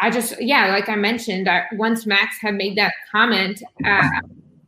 [0.00, 4.08] I just, yeah, like I mentioned, I, once Max had made that comment, uh,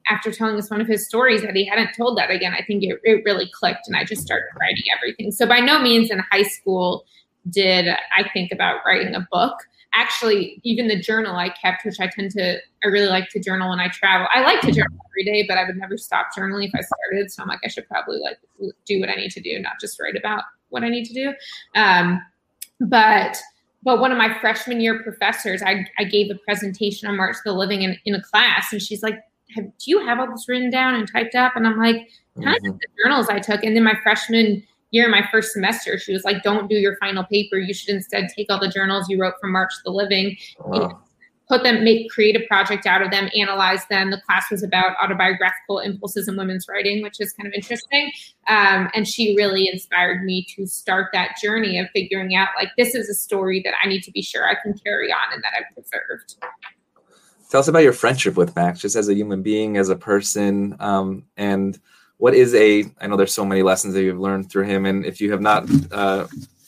[0.09, 2.83] after telling us one of his stories that he hadn't told that again, I think
[2.83, 5.33] it, it really clicked and I just started writing everything.
[5.33, 7.05] So by no means in high school
[7.51, 9.57] did I think about writing a book.
[9.95, 13.71] Actually, even the journal I kept, which I tend to, I really like to journal
[13.71, 14.27] when I travel.
[14.35, 17.31] I like to journal every day, but I would never stop journaling if I started.
[17.31, 18.39] So I'm like, I should probably like
[18.87, 21.33] do what I need to do, not just write about what I need to do.
[21.77, 22.21] Um,
[22.81, 23.39] but
[23.85, 27.53] but one of my freshman year professors, I, I gave a presentation on March the
[27.53, 29.21] Living in, in a class, and she's like,
[29.55, 31.57] have, do you have all this written down and typed up?
[31.57, 32.09] And I'm like,
[32.43, 32.71] kind mm-hmm.
[32.71, 33.63] of the journals I took.
[33.65, 37.25] And then my freshman year, my first semester, she was like, don't do your final
[37.25, 37.59] paper.
[37.59, 40.37] You should instead take all the journals you wrote from March the Living.
[40.59, 41.01] Wow.
[41.49, 44.11] put them, make create a project out of them, analyze them.
[44.11, 48.11] The class was about autobiographical impulses in women's writing, which is kind of interesting.
[48.49, 52.95] Um, and she really inspired me to start that journey of figuring out like this
[52.95, 55.53] is a story that I need to be sure I can carry on and that
[55.59, 56.37] I've preserved.
[57.55, 60.75] Tell us about your friendship with Max, just as a human being, as a person,
[60.81, 61.79] um, and
[62.17, 62.85] what is a?
[63.01, 65.41] I know there's so many lessons that you've learned through him, and if you have
[65.41, 66.27] not uh,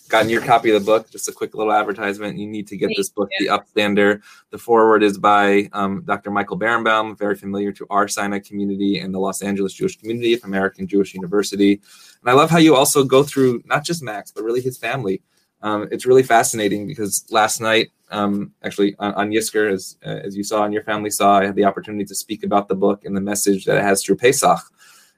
[0.09, 2.39] gotten your copy of the book, just a quick little advertisement.
[2.39, 4.23] You need to get this book, The Upstander.
[4.51, 6.31] The foreword is by um, Dr.
[6.31, 10.45] Michael Berenbaum, very familiar to our Sinai community and the Los Angeles Jewish community of
[10.45, 11.73] American Jewish University.
[12.21, 15.21] And I love how you also go through not just Max, but really his family.
[15.67, 20.37] Um, it's really fascinating because last night, um, actually on, on Yizkor, as, uh, as
[20.37, 23.05] you saw and your family saw, I had the opportunity to speak about the book
[23.05, 24.61] and the message that it has through Pesach.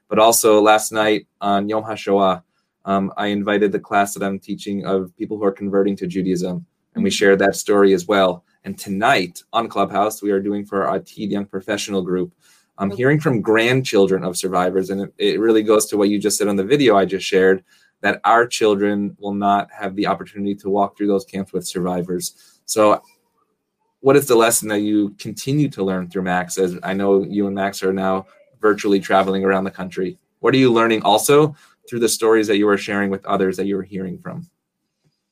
[0.07, 2.41] But also last night on Yom HaShoah,
[2.85, 6.65] um, I invited the class that I'm teaching of people who are converting to Judaism,
[6.95, 8.43] and we shared that story as well.
[8.63, 12.33] And tonight on Clubhouse, we are doing for our Atid Young Professional Group.
[12.79, 16.39] I'm hearing from grandchildren of survivors, and it, it really goes to what you just
[16.39, 17.63] said on the video I just shared
[18.01, 22.59] that our children will not have the opportunity to walk through those camps with survivors.
[22.65, 23.01] So,
[24.01, 26.57] what is the lesson that you continue to learn through Max?
[26.57, 28.25] As I know you and Max are now
[28.61, 30.17] virtually traveling around the country.
[30.39, 31.55] What are you learning also
[31.89, 34.49] through the stories that you are sharing with others that you are hearing from?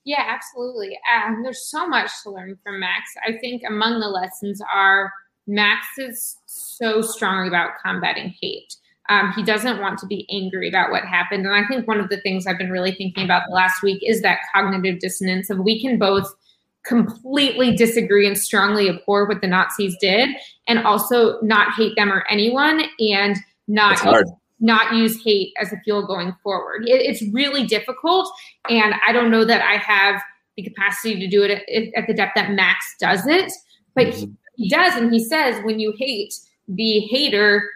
[0.04, 0.98] Yeah, absolutely.
[1.14, 3.12] Um, there's so much to learn from Max.
[3.26, 5.12] I think among the lessons are
[5.48, 8.76] Max is so strong about combating hate.
[9.10, 11.46] Um, he doesn't want to be angry about what happened.
[11.46, 14.02] And I think one of the things I've been really thinking about the last week
[14.06, 16.34] is that cognitive dissonance of we can both
[16.86, 20.30] completely disagree and strongly abhor what the Nazis did
[20.68, 24.02] and also not hate them or anyone and not
[24.60, 26.88] not use hate as a fuel going forward.
[26.88, 28.28] It, it's really difficult,
[28.70, 30.20] and I don't know that I have
[30.56, 33.52] the capacity to do it at, at the depth that Max does it,
[33.94, 34.32] but mm-hmm.
[34.56, 36.34] he, he does, and he says when you hate,
[36.68, 37.70] the hater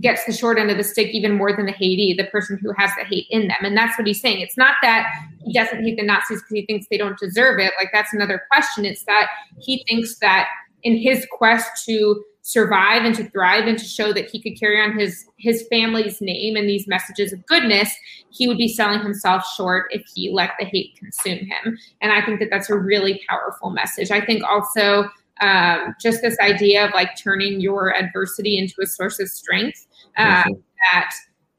[0.00, 2.72] gets the short end of the stick even more than the Haiti, the person who
[2.76, 3.58] has the hate in them.
[3.62, 4.40] And that's what he's saying.
[4.40, 5.06] It's not that
[5.44, 7.72] he doesn't hate the Nazis because he thinks they don't deserve it.
[7.78, 8.84] Like that's another question.
[8.84, 10.48] It's that he thinks that
[10.82, 14.80] in his quest to survive and to thrive and to show that he could carry
[14.80, 17.92] on his his family's name and these messages of goodness
[18.30, 22.24] he would be selling himself short if he let the hate consume him and i
[22.24, 26.92] think that that's a really powerful message i think also um, just this idea of
[26.94, 30.44] like turning your adversity into a source of strength uh,
[30.92, 31.10] that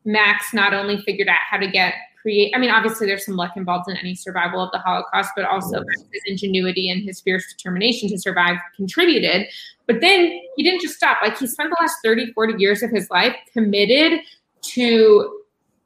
[0.05, 3.55] max not only figured out how to get create i mean obviously there's some luck
[3.55, 6.05] involved in any survival of the holocaust but also yes.
[6.13, 9.47] his ingenuity and his fierce determination to survive contributed
[9.87, 11.17] but then he didn't just stop.
[11.21, 14.19] Like he spent the last 30, 40 years of his life committed
[14.61, 15.41] to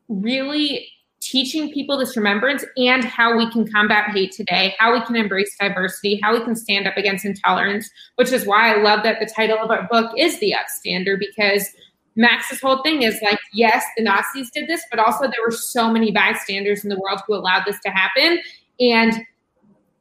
[0.10, 0.91] really
[1.32, 5.56] teaching people this remembrance and how we can combat hate today, how we can embrace
[5.58, 9.26] diversity, how we can stand up against intolerance, which is why I love that the
[9.26, 11.68] title of our book is The Upstander because
[12.18, 15.90] Max's whole thing is like, yes, the Nazis did this, but also there were so
[15.90, 18.40] many bystanders in the world who allowed this to happen.
[18.82, 19.26] And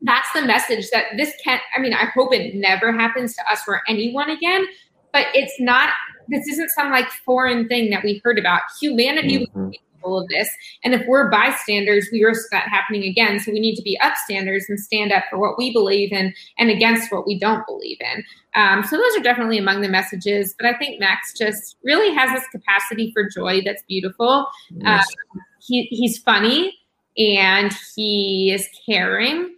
[0.03, 3.61] that's the message that this can't i mean i hope it never happens to us
[3.69, 4.65] or anyone again
[5.13, 5.91] but it's not
[6.29, 9.71] this isn't some like foreign thing that we heard about humanity mm-hmm.
[10.05, 10.49] Of this.
[10.85, 13.41] And if we're bystanders we risk that happening again.
[13.41, 16.71] So we need to be upstanders and stand up for what we believe in and
[16.71, 18.25] against what we don't believe in.
[18.55, 22.31] Um, so those are definitely among the messages but i think max just really has
[22.33, 24.47] this capacity for joy that's beautiful.
[24.71, 25.07] Yes.
[25.35, 26.75] um, he, he's funny
[27.17, 29.55] and he is caring.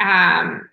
[0.00, 0.68] Um,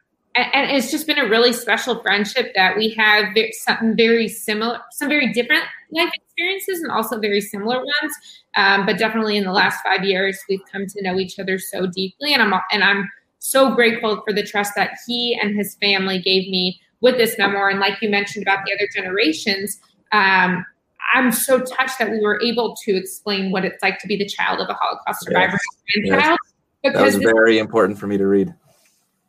[0.53, 5.09] and, it's just been a really special friendship that we have something very similar, some
[5.09, 8.13] very different life experiences, and also very similar ones.
[8.55, 11.87] Um, but definitely in the last five years, we've come to know each other so
[11.87, 16.19] deeply, and I'm and I'm so grateful for the trust that he and his family
[16.19, 17.69] gave me with this memoir.
[17.69, 19.79] And like you mentioned about the other generations,
[20.11, 20.65] um,
[21.13, 24.27] I'm so touched that we were able to explain what it's like to be the
[24.27, 25.57] child of a Holocaust survivor
[25.95, 26.37] yes.
[26.83, 26.93] yes.
[26.93, 28.53] That was very important for me to read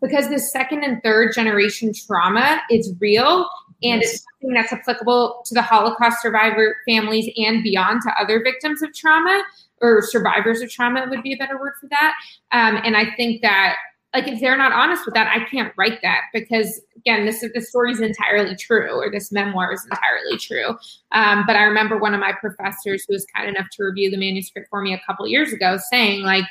[0.00, 3.48] because this second and third generation trauma is real
[3.82, 8.82] and it's something that's applicable to the Holocaust survivor families and beyond to other victims
[8.82, 9.42] of trauma
[9.80, 12.14] or survivors of trauma would be a better word for that.
[12.52, 13.76] Um, and I think that
[14.12, 17.52] like if they're not honest with that, I can't write that because again, this is
[17.54, 20.76] the story is entirely true or this memoir is entirely true.
[21.12, 24.16] Um, but I remember one of my professors who was kind enough to review the
[24.16, 26.44] manuscript for me a couple years ago saying like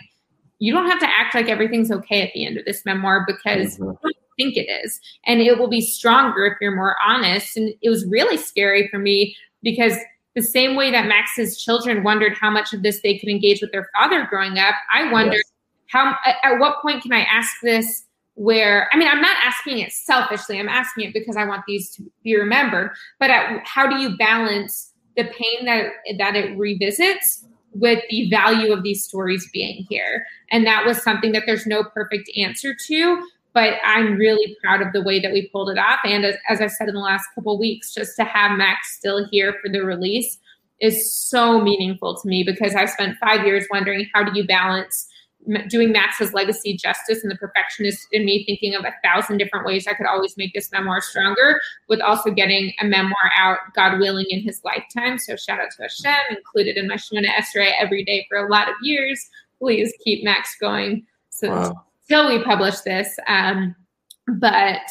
[0.60, 3.78] you don't have to act like everything's okay at the end of this memoir because
[3.78, 4.08] mm-hmm.
[4.08, 5.00] you think it is.
[5.26, 7.58] And it will be stronger if you're more honest.
[7.58, 9.94] And it was really scary for me because
[10.36, 13.72] the same way that Max's children wondered how much of this they could engage with
[13.72, 15.52] their father growing up, I wondered yes.
[15.88, 18.04] how at what point can I ask this
[18.36, 20.60] where I mean, I'm not asking it selfishly.
[20.60, 22.92] I'm asking it because I want these to be remembered.
[23.20, 27.44] But at, how do you balance the pain that that it revisits
[27.80, 30.26] with the value of these stories being here?
[30.52, 33.24] And that was something that there's no perfect answer to.
[33.54, 36.00] But I'm really proud of the way that we pulled it off.
[36.04, 39.28] And as, as I said in the last couple weeks, just to have Max still
[39.32, 40.38] here for the release
[40.80, 45.08] is so meaningful to me because I've spent five years wondering how do you balance
[45.68, 49.88] doing Max's legacy justice and the perfectionist in me thinking of a thousand different ways
[49.88, 54.26] I could always make this memoir stronger with also getting a memoir out, God willing,
[54.30, 55.18] in his lifetime.
[55.18, 58.70] So shout out to Hashem, included in my Shemona Esrei every day for a lot
[58.70, 59.26] of years.
[59.60, 61.86] Please keep Max going so wow.
[62.10, 63.18] until we publish this.
[63.28, 63.76] Um,
[64.28, 64.82] but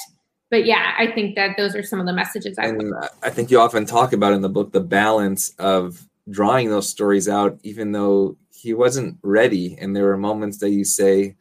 [0.51, 2.67] but yeah, I think that those are some of the messages I.
[2.67, 6.89] And I think you often talk about in the book the balance of drawing those
[6.89, 9.77] stories out, even though he wasn't ready.
[9.81, 11.37] And there were moments that you say,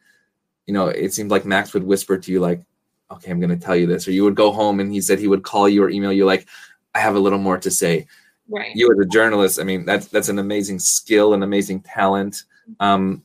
[0.66, 2.62] you know, it seemed like Max would whisper to you, like,
[3.10, 4.06] okay, I'm going to tell you this.
[4.06, 6.26] Or you would go home and he said he would call you or email you,
[6.26, 6.46] like,
[6.94, 8.06] I have a little more to say.
[8.50, 8.74] Right.
[8.74, 12.44] You as a journalist, I mean, that's that's an amazing skill, an amazing talent.
[12.80, 13.22] Um,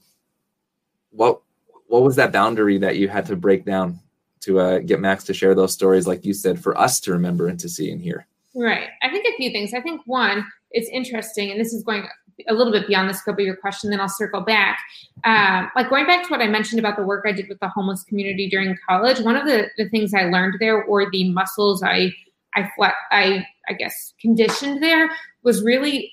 [1.11, 1.41] what
[1.87, 3.99] what was that boundary that you had to break down
[4.41, 7.47] to uh, get Max to share those stories, like you said, for us to remember
[7.47, 8.27] and to see and hear?
[8.53, 8.89] Right.
[9.01, 9.73] I think a few things.
[9.73, 12.05] I think one, it's interesting, and this is going
[12.47, 14.79] a little bit beyond the scope of your question, then I'll circle back.
[15.23, 17.69] Um, like going back to what I mentioned about the work I did with the
[17.69, 21.83] homeless community during college, one of the, the things I learned there, or the muscles
[21.83, 22.13] I
[22.55, 22.69] I
[23.11, 25.09] I I guess conditioned there,
[25.43, 26.11] was really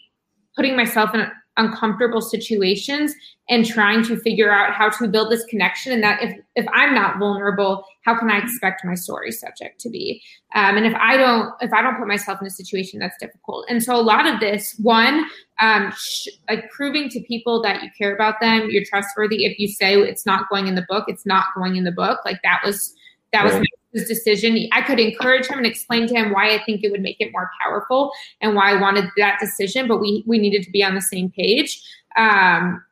[0.56, 1.26] putting myself in
[1.60, 3.14] uncomfortable situations
[3.48, 5.92] and trying to figure out how to build this connection.
[5.92, 9.90] And that if if i'm not vulnerable how can i expect my story subject to
[9.90, 10.22] be?
[10.54, 13.66] Um, and if i don't if i don't put myself in a situation that's difficult.
[13.68, 15.24] And so a lot of this one
[15.60, 19.44] um, sh- like proving to people that you care about them you're trustworthy.
[19.44, 22.20] If you say it's not going in the book it's not going in the book.
[22.24, 22.94] Like that was
[23.32, 23.54] that was
[23.92, 24.68] his decision.
[24.72, 27.32] I could encourage him and explain to him why I think it would make it
[27.32, 30.94] more powerful and why I wanted that decision, but we we needed to be on
[30.94, 31.82] the same page.
[32.16, 32.84] Um,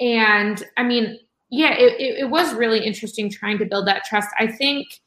[0.00, 1.18] and I mean,
[1.50, 4.28] yeah, it, it, it was really interesting trying to build that trust.
[4.38, 5.00] I think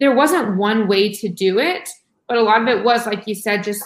[0.00, 1.88] there wasn't one way to do it,
[2.28, 3.84] but a lot of it was, like you said, just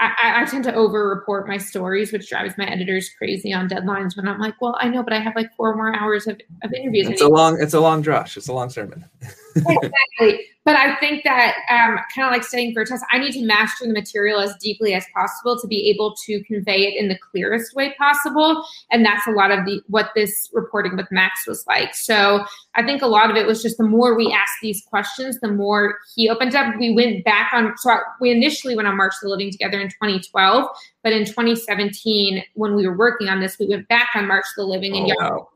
[0.00, 4.16] I, I, tend to over report my stories, which drives my editors crazy on deadlines
[4.16, 6.72] when I'm like, well, I know, but I have like four more hours of, of
[6.72, 7.08] interviews.
[7.08, 8.36] It's a long, it's a long drush.
[8.36, 9.04] It's a long sermon.
[9.56, 10.46] exactly.
[10.64, 13.44] But I think that um, kind of like studying for a test, I need to
[13.44, 17.18] master the material as deeply as possible to be able to convey it in the
[17.18, 18.64] clearest way possible.
[18.90, 21.94] And that's a lot of the what this reporting with Max was like.
[21.94, 25.38] So I think a lot of it was just the more we asked these questions,
[25.40, 26.74] the more he opened up.
[26.78, 27.76] We went back on.
[27.76, 30.68] So we initially went on March the Living Together in 2012,
[31.02, 34.64] but in 2017, when we were working on this, we went back on March the
[34.64, 35.48] Living and oh, wow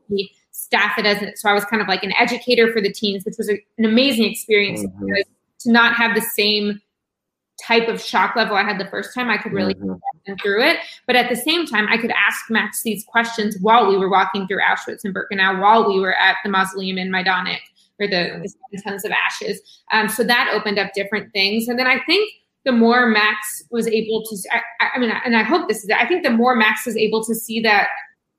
[0.59, 3.35] staff it as so I was kind of like an educator for the teens, which
[3.37, 5.07] was a, an amazing experience mm-hmm.
[5.61, 6.81] to not have the same
[7.65, 9.29] type of shock level I had the first time.
[9.29, 10.33] I could really mm-hmm.
[10.41, 13.97] through it, but at the same time, I could ask Max these questions while we
[13.97, 17.59] were walking through Auschwitz and Birkenau, while we were at the mausoleum in Majdanek
[17.99, 19.61] or the, the tons of ashes.
[19.91, 22.31] Um, so that opened up different things, and then I think
[22.65, 26.05] the more Max was able to, I, I mean, and I hope this is, I
[26.05, 27.87] think the more Max was able to see that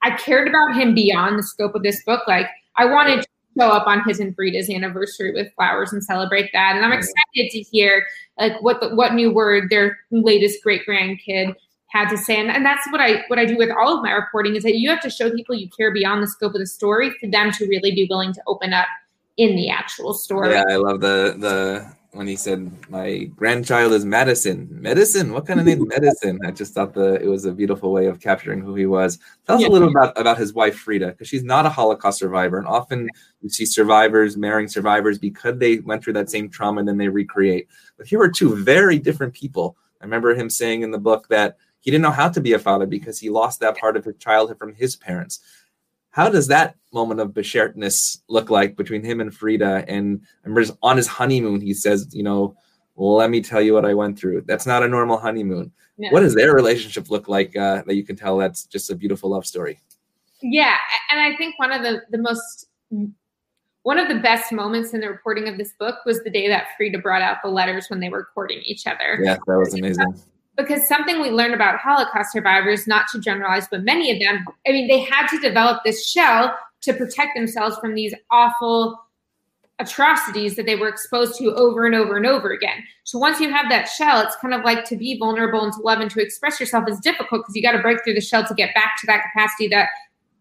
[0.02, 2.26] I cared about him beyond the scope of this book.
[2.26, 6.50] Like I wanted to show up on his and Frida's anniversary with flowers and celebrate
[6.52, 6.76] that.
[6.76, 8.06] And I'm excited to hear
[8.38, 11.54] like what the, what new word their latest great grandkid
[11.88, 12.38] had to say.
[12.40, 14.76] And, and that's what I what I do with all of my reporting is that
[14.76, 17.50] you have to show people you care beyond the scope of the story for them
[17.52, 18.86] to really be willing to open up
[19.36, 20.50] in the actual story.
[20.50, 24.68] Yeah, I love the the when he said my grandchild is Madison.
[24.70, 25.32] Medicine?
[25.32, 26.40] What kind of name Medicine?
[26.44, 29.18] I just thought the it was a beautiful way of capturing who he was.
[29.46, 29.68] Tell us yeah.
[29.68, 32.58] a little about, about his wife Frida, because she's not a Holocaust survivor.
[32.58, 33.08] And often
[33.42, 37.08] you see survivors marrying survivors because they went through that same trauma and then they
[37.08, 37.68] recreate.
[37.96, 39.76] But here are two very different people.
[40.00, 42.58] I remember him saying in the book that he didn't know how to be a
[42.58, 45.40] father because he lost that part of his childhood from his parents
[46.10, 49.84] how does that moment of beshertness look like between him and Frida?
[49.88, 52.56] And I remember on his honeymoon, he says, you know,
[52.96, 54.42] well, let me tell you what I went through.
[54.42, 55.72] That's not a normal honeymoon.
[55.98, 56.10] No.
[56.10, 59.30] What does their relationship look like uh, that you can tell that's just a beautiful
[59.30, 59.78] love story?
[60.42, 60.76] Yeah,
[61.10, 62.68] and I think one of the the most
[63.82, 66.68] one of the best moments in the reporting of this book was the day that
[66.76, 69.20] Frida brought out the letters when they were courting each other.
[69.22, 70.14] Yeah, that was amazing
[70.60, 74.72] because something we learned about Holocaust survivors, not to generalize, but many of them, I
[74.72, 79.00] mean, they had to develop this shell to protect themselves from these awful
[79.78, 82.84] atrocities that they were exposed to over and over and over again.
[83.04, 85.80] So once you have that shell, it's kind of like to be vulnerable and to
[85.80, 88.46] love and to express yourself is difficult because you got to break through the shell
[88.46, 89.88] to get back to that capacity that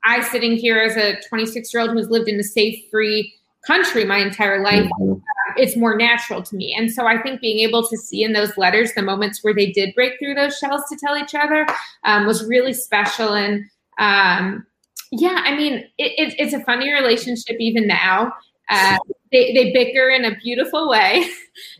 [0.03, 3.34] I, sitting here as a 26 year old who's lived in a safe, free,
[3.66, 4.89] country my entire life.
[4.99, 5.20] Mm-hmm.
[5.57, 6.76] It's more natural to me.
[6.78, 9.72] And so I think being able to see in those letters the moments where they
[9.72, 11.66] did break through those shells to tell each other
[12.03, 13.34] um, was really special.
[13.34, 13.66] And
[13.97, 14.66] um,
[15.12, 18.34] yeah, I mean, it, it, it's a funny relationship even now.
[18.70, 18.97] Uh,
[19.32, 21.26] they, they bicker in a beautiful way.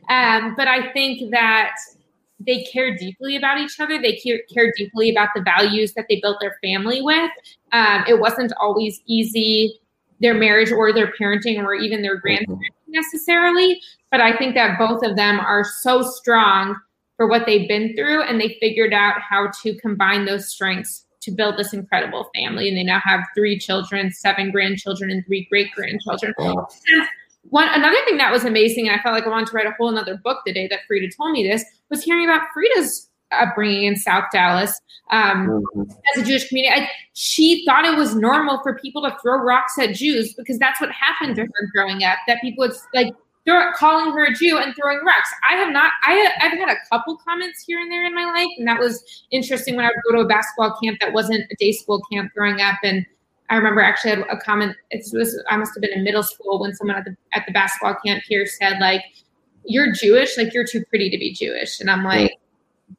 [0.10, 1.76] Um, but I think that
[2.40, 4.02] they care deeply about each other.
[4.02, 7.32] They care, care deeply about the values that they built their family with.
[7.72, 9.80] Um, it wasn't always easy,
[10.20, 12.54] their marriage or their parenting or even their mm-hmm.
[12.54, 13.80] grandparenting necessarily.
[14.12, 16.76] But I think that both of them are so strong
[17.18, 21.32] for what they've been through and they figured out how to combine those strengths to
[21.32, 22.70] build this incredible family.
[22.70, 26.34] And they now have three children, seven grandchildren, and three great grandchildren.
[26.38, 26.68] Wow.
[27.50, 29.72] One another thing that was amazing, and I felt like I wanted to write a
[29.72, 33.84] whole another book the day that Frida told me this, was hearing about Frida's upbringing
[33.84, 34.80] in South Dallas
[35.12, 35.82] um, mm-hmm.
[36.14, 36.82] as a Jewish community.
[36.82, 40.80] I, she thought it was normal for people to throw rocks at Jews because that's
[40.80, 42.18] what happened to her growing up.
[42.28, 43.14] That people would like
[43.46, 45.30] throw, calling her a Jew and throwing rocks.
[45.50, 45.92] I have not.
[46.04, 49.04] I I've had a couple comments here and there in my life, and that was
[49.32, 52.32] interesting when I would go to a basketball camp that wasn't a day school camp
[52.34, 53.06] growing up and.
[53.52, 54.76] I remember actually had a comment.
[54.92, 57.52] It was I must have been in middle school when someone at the at the
[57.52, 59.04] basketball camp here said like,
[59.66, 62.38] "You're Jewish, like you're too pretty to be Jewish," and I'm like,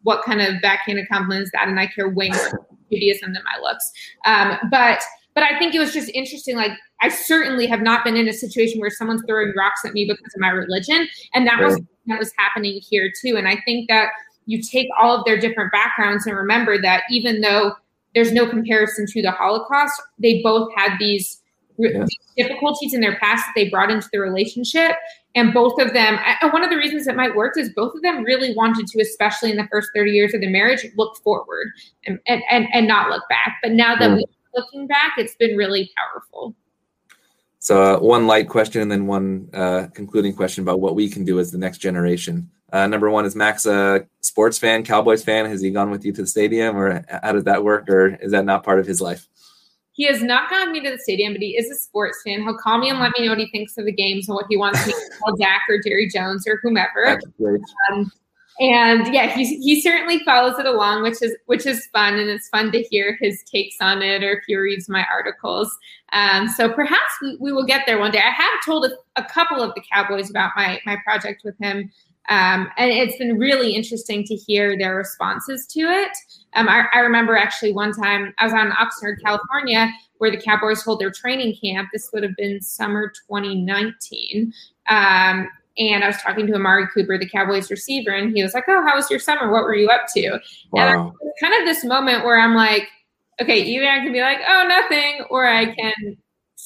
[0.03, 1.69] what kind of backhanded compliment is that?
[1.69, 3.91] And I care way more about Judaism than my looks.
[4.25, 5.03] Um, but
[5.35, 6.57] but I think it was just interesting.
[6.57, 10.05] Like I certainly have not been in a situation where someone's throwing rocks at me
[10.05, 13.37] because of my religion, and that was that was happening here too.
[13.37, 14.11] And I think that
[14.47, 17.75] you take all of their different backgrounds and remember that even though
[18.15, 21.41] there's no comparison to the Holocaust, they both had these,
[21.79, 22.05] yeah.
[22.05, 24.97] these difficulties in their past that they brought into the relationship
[25.35, 28.03] and both of them and one of the reasons it might work is both of
[28.03, 31.69] them really wanted to especially in the first 30 years of their marriage look forward
[32.07, 33.59] and and, and, and not look back.
[33.63, 34.17] But now that mm.
[34.17, 36.55] we're looking back it's been really powerful.
[37.59, 41.25] So uh, one light question and then one uh, concluding question about what we can
[41.25, 42.51] do as the next generation.
[42.73, 45.45] Uh, number one is max a sports fan cowboys fan?
[45.47, 48.33] Has he gone with you to the stadium or how did that work or is
[48.33, 49.29] that not part of his life
[49.93, 52.43] he has not gotten me to the stadium, but he is a sports fan.
[52.43, 54.47] He'll call me and let me know what he thinks of the games and what
[54.49, 57.21] he wants me to call Dak or Jerry Jones or whomever.
[57.93, 58.11] Um,
[58.61, 62.49] and yeah, he he certainly follows it along, which is which is fun, and it's
[62.51, 65.75] fun to hear his takes on it or if he reads my articles.
[66.13, 68.19] Um, so perhaps we, we, will get there one day.
[68.19, 71.91] I have told a, a couple of the Cowboys about my my project with him.
[72.29, 76.11] Um, and it's been really interesting to hear their responses to it.
[76.55, 80.83] Um, I, I, remember actually one time I was on Oxnard, California, where the Cowboys
[80.83, 81.89] hold their training camp.
[81.93, 84.53] This would have been summer 2019.
[84.89, 85.49] Um,
[85.79, 88.85] and I was talking to Amari Cooper, the Cowboys receiver, and he was like, "Oh,
[88.87, 89.51] how was your summer?
[89.51, 90.39] What were you up to?"
[90.73, 91.15] Wow.
[91.21, 92.89] And kind of this moment where I'm like,
[93.41, 96.19] "Okay, either I can be like, oh, nothing,' or I can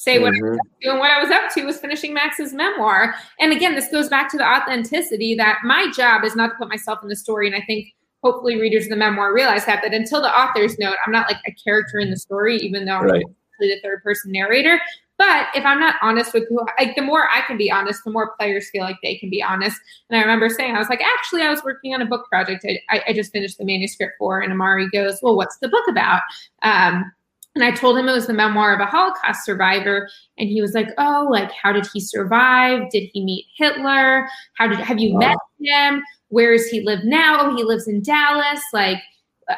[0.05, 0.45] say what mm-hmm.
[0.45, 0.89] I was up to.
[0.89, 3.15] And what I was up to was finishing Max's memoir.
[3.39, 6.69] And again, this goes back to the authenticity that my job is not to put
[6.69, 7.47] myself in the story.
[7.47, 7.93] And I think
[8.23, 11.41] hopefully readers of the memoir realize that, that until the author's note, I'm not like
[11.47, 13.25] a character in the story, even though I'm right.
[13.59, 14.79] the third person narrator.
[15.17, 18.11] But if I'm not honest with who, like the more I can be honest, the
[18.11, 19.79] more players feel like they can be honest.
[20.09, 22.65] And I remember saying, I was like, actually, I was working on a book project.
[22.89, 26.21] I, I just finished the manuscript for, and Amari goes, well, what's the book about?
[26.63, 27.11] Um,
[27.55, 30.09] and I told him it was the memoir of a Holocaust survivor.
[30.37, 32.89] And he was like, Oh, like, how did he survive?
[32.89, 34.27] Did he meet Hitler?
[34.57, 35.19] How did, have you wow.
[35.19, 36.03] met him?
[36.29, 37.37] Where does he live now?
[37.39, 38.61] Oh, he lives in Dallas.
[38.73, 38.97] Like,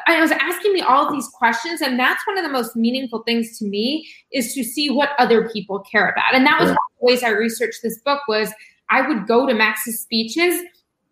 [0.06, 1.80] I was asking me all these questions.
[1.80, 5.48] And that's one of the most meaningful things to me is to see what other
[5.48, 6.34] people care about.
[6.34, 6.76] And that was yeah.
[6.76, 8.52] one of the ways I researched this book was
[8.90, 10.62] I would go to Max's speeches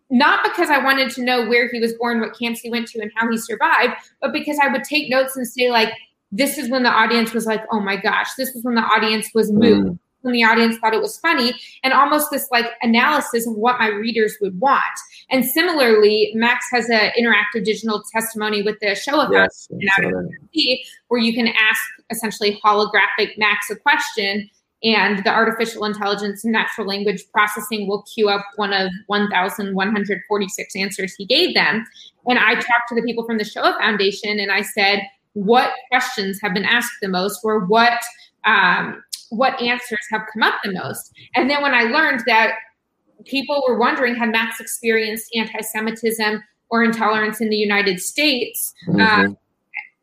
[0.09, 3.01] not because I wanted to know where he was born, what camps he went to,
[3.01, 5.91] and how he survived, but because I would take notes and say, like,
[6.31, 9.29] this is when the audience was like, oh my gosh, this was when the audience
[9.33, 9.87] was moved.
[9.87, 9.99] Mm.
[10.21, 11.53] When the audience thought it was funny,
[11.83, 14.83] and almost this like analysis of what my readers would want.
[15.29, 19.69] And similarly, Max has an interactive digital testimony with the show of yes,
[21.07, 24.49] where you can ask essentially holographic Max a question,
[24.83, 31.13] and the artificial intelligence and natural language processing will queue up one of 1,146 answers
[31.15, 31.85] he gave them.
[32.25, 35.01] And I talked to the people from the Shoah Foundation, and I said,
[35.33, 37.99] what questions have been asked the most or what
[38.45, 41.11] um, what answers have come up the most.
[41.35, 42.53] And then when I learned that
[43.25, 48.73] people were wondering had Max experienced anti-Semitism or intolerance in the United States.
[48.87, 49.01] Mm-hmm.
[49.01, 49.37] Um,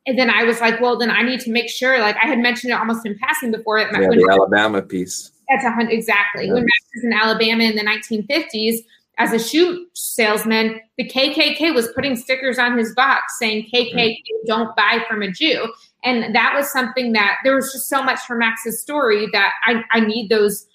[0.07, 1.99] and then I was like, well, then I need to make sure.
[1.99, 3.81] Like I had mentioned it almost in passing before.
[3.81, 5.31] That yeah, the Alabama piece.
[5.49, 6.47] That's a hundred exactly.
[6.47, 6.55] Yeah.
[6.55, 8.85] When Max was in Alabama in the 1950s,
[9.19, 14.75] as a shoe salesman, the KKK was putting stickers on his box saying KKK don't
[14.77, 15.73] buy from a Jew.
[16.03, 19.83] And that was something that there was just so much from Max's story that I,
[19.93, 20.67] I need those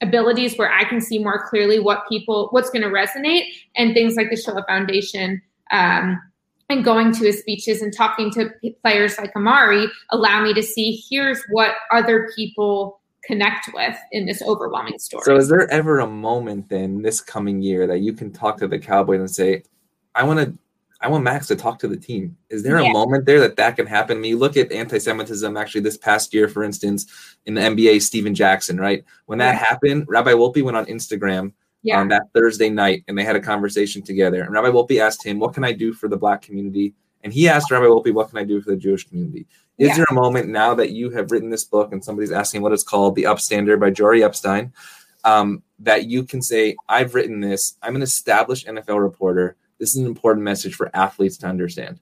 [0.00, 3.44] abilities where I can see more clearly what people what's going to resonate
[3.76, 5.40] and things like the Shoah Foundation
[5.70, 6.20] um,
[6.68, 8.50] and going to his speeches and talking to
[8.82, 14.42] players like Amari allow me to see here's what other people connect with in this
[14.42, 15.22] overwhelming story.
[15.24, 18.68] So is there ever a moment then this coming year that you can talk to
[18.68, 19.62] the Cowboys and say,
[20.14, 20.58] I want to
[21.02, 22.36] I want Max to talk to the team.
[22.48, 24.16] Is there a moment there that that can happen?
[24.18, 28.02] I mean, you look at anti-Semitism actually this past year, for instance, in the NBA,
[28.02, 29.04] Stephen Jackson, right?
[29.26, 29.64] When that yeah.
[29.64, 31.52] happened, Rabbi Wolpe went on Instagram
[31.82, 31.98] yeah.
[31.98, 34.42] on that Thursday night and they had a conversation together.
[34.42, 36.94] And Rabbi Wolpe asked him, What can I do for the black community?
[37.22, 39.46] And he asked Rabbi Wolpe, What can I do for the Jewish community?
[39.78, 39.96] Is yeah.
[39.96, 42.82] there a moment now that you have written this book and somebody's asking what it's
[42.82, 44.72] called, The Upstander by Jori Epstein,
[45.24, 49.56] um, that you can say, I've written this, I'm an established NFL reporter.
[49.78, 52.00] This is an important message for athletes to understand.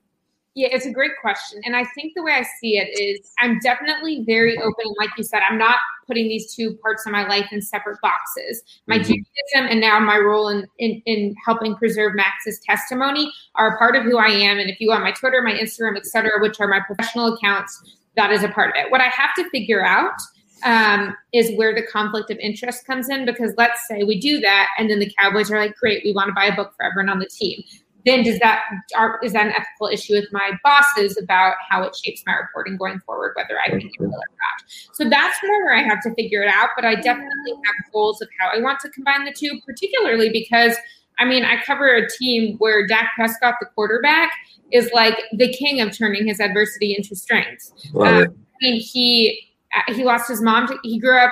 [0.53, 1.61] Yeah, it's a great question.
[1.63, 4.85] And I think the way I see it is I'm definitely very open.
[4.99, 5.77] Like you said, I'm not
[6.11, 8.61] putting these two parts of my life in separate boxes.
[8.85, 9.03] My mm-hmm.
[9.03, 13.95] Judaism and now my role in, in, in, helping preserve Max's testimony are a part
[13.95, 14.59] of who I am.
[14.59, 18.29] And if you want my Twitter, my Instagram, etc., which are my professional accounts, that
[18.29, 18.91] is a part of it.
[18.91, 20.19] What I have to figure out
[20.65, 24.67] um, is where the conflict of interest comes in because let's say we do that
[24.77, 27.09] and then the Cowboys are like, great, we want to buy a book for everyone
[27.09, 27.63] on the team
[28.05, 28.63] then does that
[28.97, 32.77] are, is that an ethical issue with my bosses about how it shapes my reporting
[32.77, 34.69] going forward, whether I think it will or not?
[34.93, 36.69] So that's more where I have to figure it out.
[36.75, 40.75] But I definitely have goals of how I want to combine the two, particularly because
[41.19, 44.31] I mean I cover a team where Dak Prescott, the quarterback,
[44.71, 47.71] is like the king of turning his adversity into strength.
[47.95, 48.27] Um, I
[48.61, 49.47] mean he
[49.87, 50.67] he lost his mom.
[50.67, 51.31] To, he grew up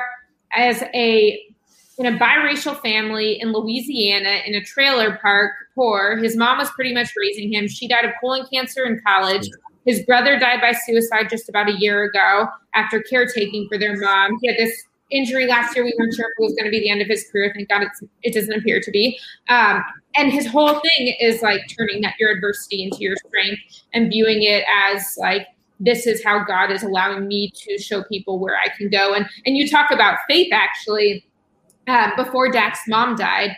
[0.56, 1.42] as a
[2.00, 6.18] in a biracial family in Louisiana in a trailer park, poor.
[6.18, 7.68] His mom was pretty much raising him.
[7.68, 9.50] She died of colon cancer in college.
[9.86, 14.38] His brother died by suicide just about a year ago after caretaking for their mom.
[14.42, 15.84] He had this injury last year.
[15.84, 17.52] We weren't sure if it was going to be the end of his career.
[17.54, 17.86] Thank God
[18.24, 19.20] it doesn't appear to be.
[19.50, 19.84] Um,
[20.16, 23.62] and his whole thing is like turning that your adversity into your strength
[23.94, 25.48] and viewing it as like
[25.80, 29.14] this is how God is allowing me to show people where I can go.
[29.14, 31.26] And and you talk about faith actually
[31.90, 33.56] um, before Dak's mom died,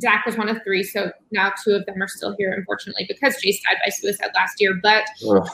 [0.00, 3.36] Dak was one of three, so now two of them are still here, unfortunately, because
[3.38, 4.78] Chase died by suicide last year.
[4.82, 5.46] But oh,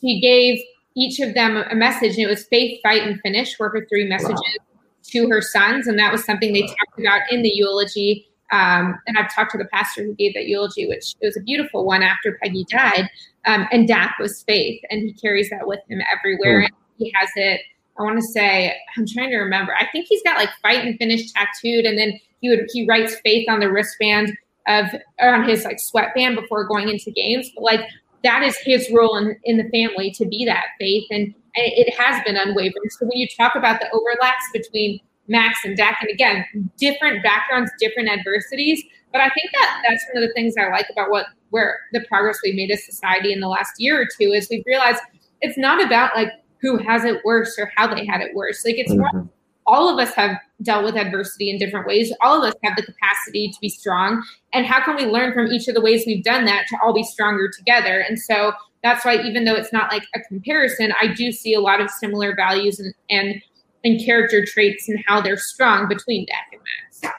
[0.00, 0.60] he gave
[0.96, 4.06] each of them a message, and it was faith, fight, and finish were her three
[4.06, 4.64] messages wow.
[5.04, 8.26] to her sons, and that was something they talked about in the eulogy.
[8.52, 11.40] Um, and I've talked to the pastor who gave that eulogy, which it was a
[11.40, 13.08] beautiful one after Peggy died.
[13.46, 16.60] Um, and Dak was faith, and he carries that with him everywhere.
[16.60, 16.64] Mm.
[16.66, 17.60] And he has it
[17.98, 19.74] I want to say, I'm trying to remember.
[19.78, 23.16] I think he's got like fight and finish tattooed, and then he would he writes
[23.24, 24.36] faith on the wristband
[24.66, 24.86] of
[25.20, 27.50] on his like sweatband before going into games.
[27.54, 27.80] But like
[28.24, 32.22] that is his role in, in the family to be that faith, and it has
[32.24, 32.90] been unwavering.
[32.98, 36.44] So when you talk about the overlaps between Max and Dak, and again,
[36.78, 38.82] different backgrounds, different adversities,
[39.12, 42.04] but I think that that's one of the things I like about what where the
[42.08, 45.00] progress we made as society in the last year or two is we've realized
[45.40, 46.32] it's not about like
[46.64, 48.64] who has it worse or how they had it worse.
[48.64, 49.26] Like it's mm-hmm.
[49.66, 52.10] all of us have dealt with adversity in different ways.
[52.22, 54.24] All of us have the capacity to be strong.
[54.54, 56.94] And how can we learn from each of the ways we've done that to all
[56.94, 58.00] be stronger together?
[58.08, 58.52] And so
[58.82, 61.90] that's why even though it's not like a comparison, I do see a lot of
[61.90, 63.42] similar values and and,
[63.84, 67.16] and character traits and how they're strong between Dak and Max.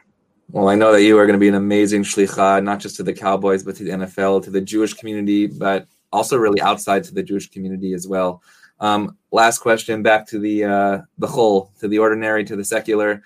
[0.49, 3.03] Well, I know that you are going to be an amazing shlicha, not just to
[3.03, 7.13] the Cowboys, but to the NFL, to the Jewish community, but also really outside to
[7.13, 8.41] the Jewish community as well.
[8.79, 13.23] Um, last question, back to the uh, the whole, to the ordinary, to the secular.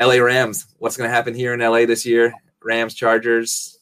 [0.00, 0.66] LA Rams.
[0.78, 2.34] What's going to happen here in LA this year?
[2.62, 3.78] Rams, Chargers.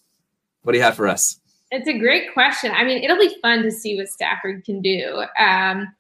[0.62, 1.41] What do you have for us?
[1.71, 2.73] It's a great question.
[2.73, 5.25] I mean, it'll be fun to see what Stafford can do.
[5.39, 5.93] Um,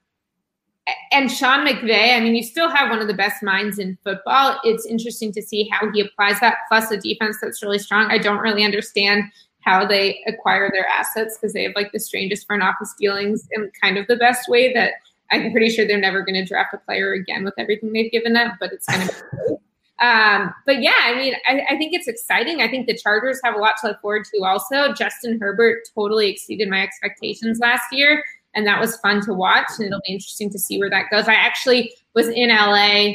[1.12, 4.60] and Sean McVay, I mean, you still have one of the best minds in football.
[4.64, 8.10] It's interesting to see how he applies that, plus a defense that's really strong.
[8.10, 9.24] I don't really understand
[9.64, 13.70] how they acquire their assets because they have like the strangest front office dealings in
[13.82, 14.94] kind of the best way that
[15.30, 18.36] I'm pretty sure they're never going to draft a player again with everything they've given
[18.36, 19.22] up, but it's kind of.
[20.00, 22.60] um, but yeah, I mean, I, I, think it's exciting.
[22.60, 24.44] I think the Chargers have a lot to look forward to.
[24.44, 28.22] Also, Justin Herbert totally exceeded my expectations last year,
[28.54, 29.68] and that was fun to watch.
[29.78, 31.26] And it'll be interesting to see where that goes.
[31.26, 33.14] I actually was in LA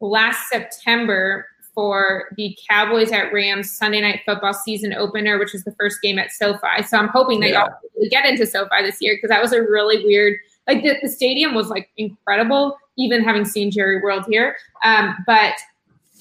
[0.00, 1.46] last September
[1.78, 6.18] for the Cowboys at Rams Sunday night football season opener, which was the first game
[6.18, 6.82] at SoFi.
[6.84, 7.68] So I'm hoping that yeah.
[7.96, 10.38] y'all get into SoFi this year because that was a really weird.
[10.66, 14.56] Like the, the, stadium was like incredible, even having seen Jerry World here.
[14.82, 15.54] Um, but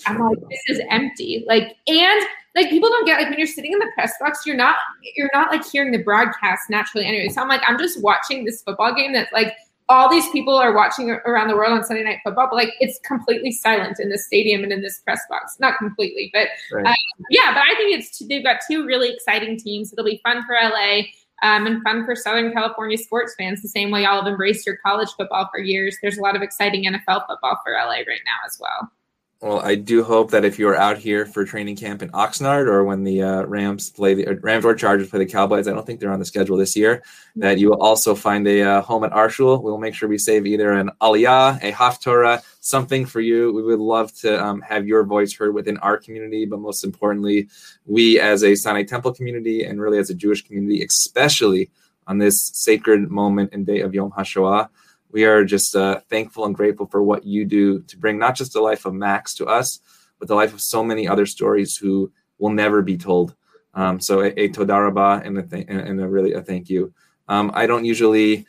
[0.06, 1.44] I'm like, this is empty.
[1.48, 2.22] Like, and
[2.56, 4.76] like people don't get like when you're sitting in the press box, you're not
[5.16, 7.30] you're not like hearing the broadcast naturally anyway.
[7.30, 9.56] So I'm like, I'm just watching this football game that's like
[9.90, 13.00] all these people are watching around the world on Sunday Night Football, but like it's
[13.06, 15.58] completely silent in the stadium and in this press box.
[15.60, 16.86] Not completely, but right.
[16.86, 17.54] um, yeah.
[17.54, 19.94] But I think it's they've got two really exciting teams.
[19.94, 21.04] It'll be fun for LA
[21.42, 23.62] um, and fun for Southern California sports fans.
[23.62, 25.98] The same way y'all have embraced your college football for years.
[26.02, 28.92] There's a lot of exciting NFL football for LA right now as well.
[29.40, 32.66] Well, I do hope that if you are out here for training camp in Oxnard
[32.66, 35.74] or when the uh, Rams play the uh, Rams or Chargers play the Cowboys, I
[35.74, 37.04] don't think they're on the schedule this year.
[37.36, 39.62] That you will also find a uh, home at Arshul.
[39.62, 43.54] We will make sure we save either an Aliyah, a Haftorah, something for you.
[43.54, 47.48] We would love to um, have your voice heard within our community, but most importantly,
[47.86, 51.70] we as a Sinai Temple community and really as a Jewish community, especially
[52.08, 54.70] on this sacred moment and day of Yom HaShoah
[55.18, 58.54] we are just uh, thankful and grateful for what you do to bring not just
[58.54, 59.80] the life of Max to us,
[60.20, 63.34] but the life of so many other stories who will never be told.
[63.74, 66.94] Um, so a, a todaraba and a th- and a really a thank you.
[67.28, 68.46] Um, I don't usually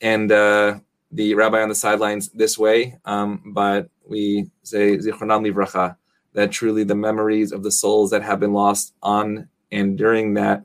[0.00, 0.78] end uh,
[1.10, 5.96] the rabbi on the sidelines this way, um, but we say zichronam livracha,
[6.34, 10.62] that truly the memories of the souls that have been lost on and during that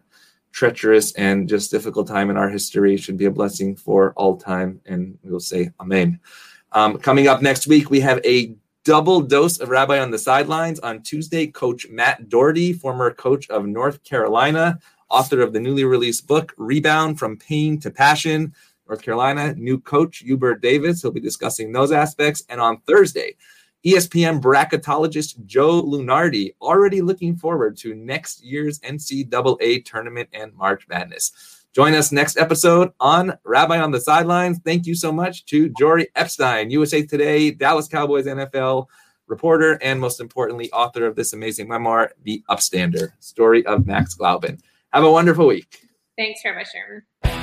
[0.51, 4.81] treacherous and just difficult time in our history should be a blessing for all time.
[4.85, 6.19] And we'll say Amen.
[6.71, 10.79] Um, coming up next week, we have a double dose of Rabbi on the sidelines.
[10.79, 14.79] On Tuesday, Coach Matt Doherty, former coach of North Carolina,
[15.09, 18.53] author of the newly released book, Rebound from Pain to Passion.
[18.87, 21.01] North Carolina, new coach Hubert Davis.
[21.01, 22.43] He'll be discussing those aspects.
[22.47, 23.35] And on Thursday,
[23.86, 31.32] ESPN bracketologist Joe Lunardi already looking forward to next year's NCAA tournament and March Madness.
[31.73, 34.59] Join us next episode on Rabbi on the Sidelines.
[34.65, 38.88] Thank you so much to Jori Epstein, USA Today, Dallas Cowboys NFL
[39.28, 44.59] reporter, and most importantly, author of this amazing memoir, The Upstander Story of Max Glauben.
[44.91, 45.82] Have a wonderful week.
[46.17, 47.36] Thanks, Rabbi Sherman.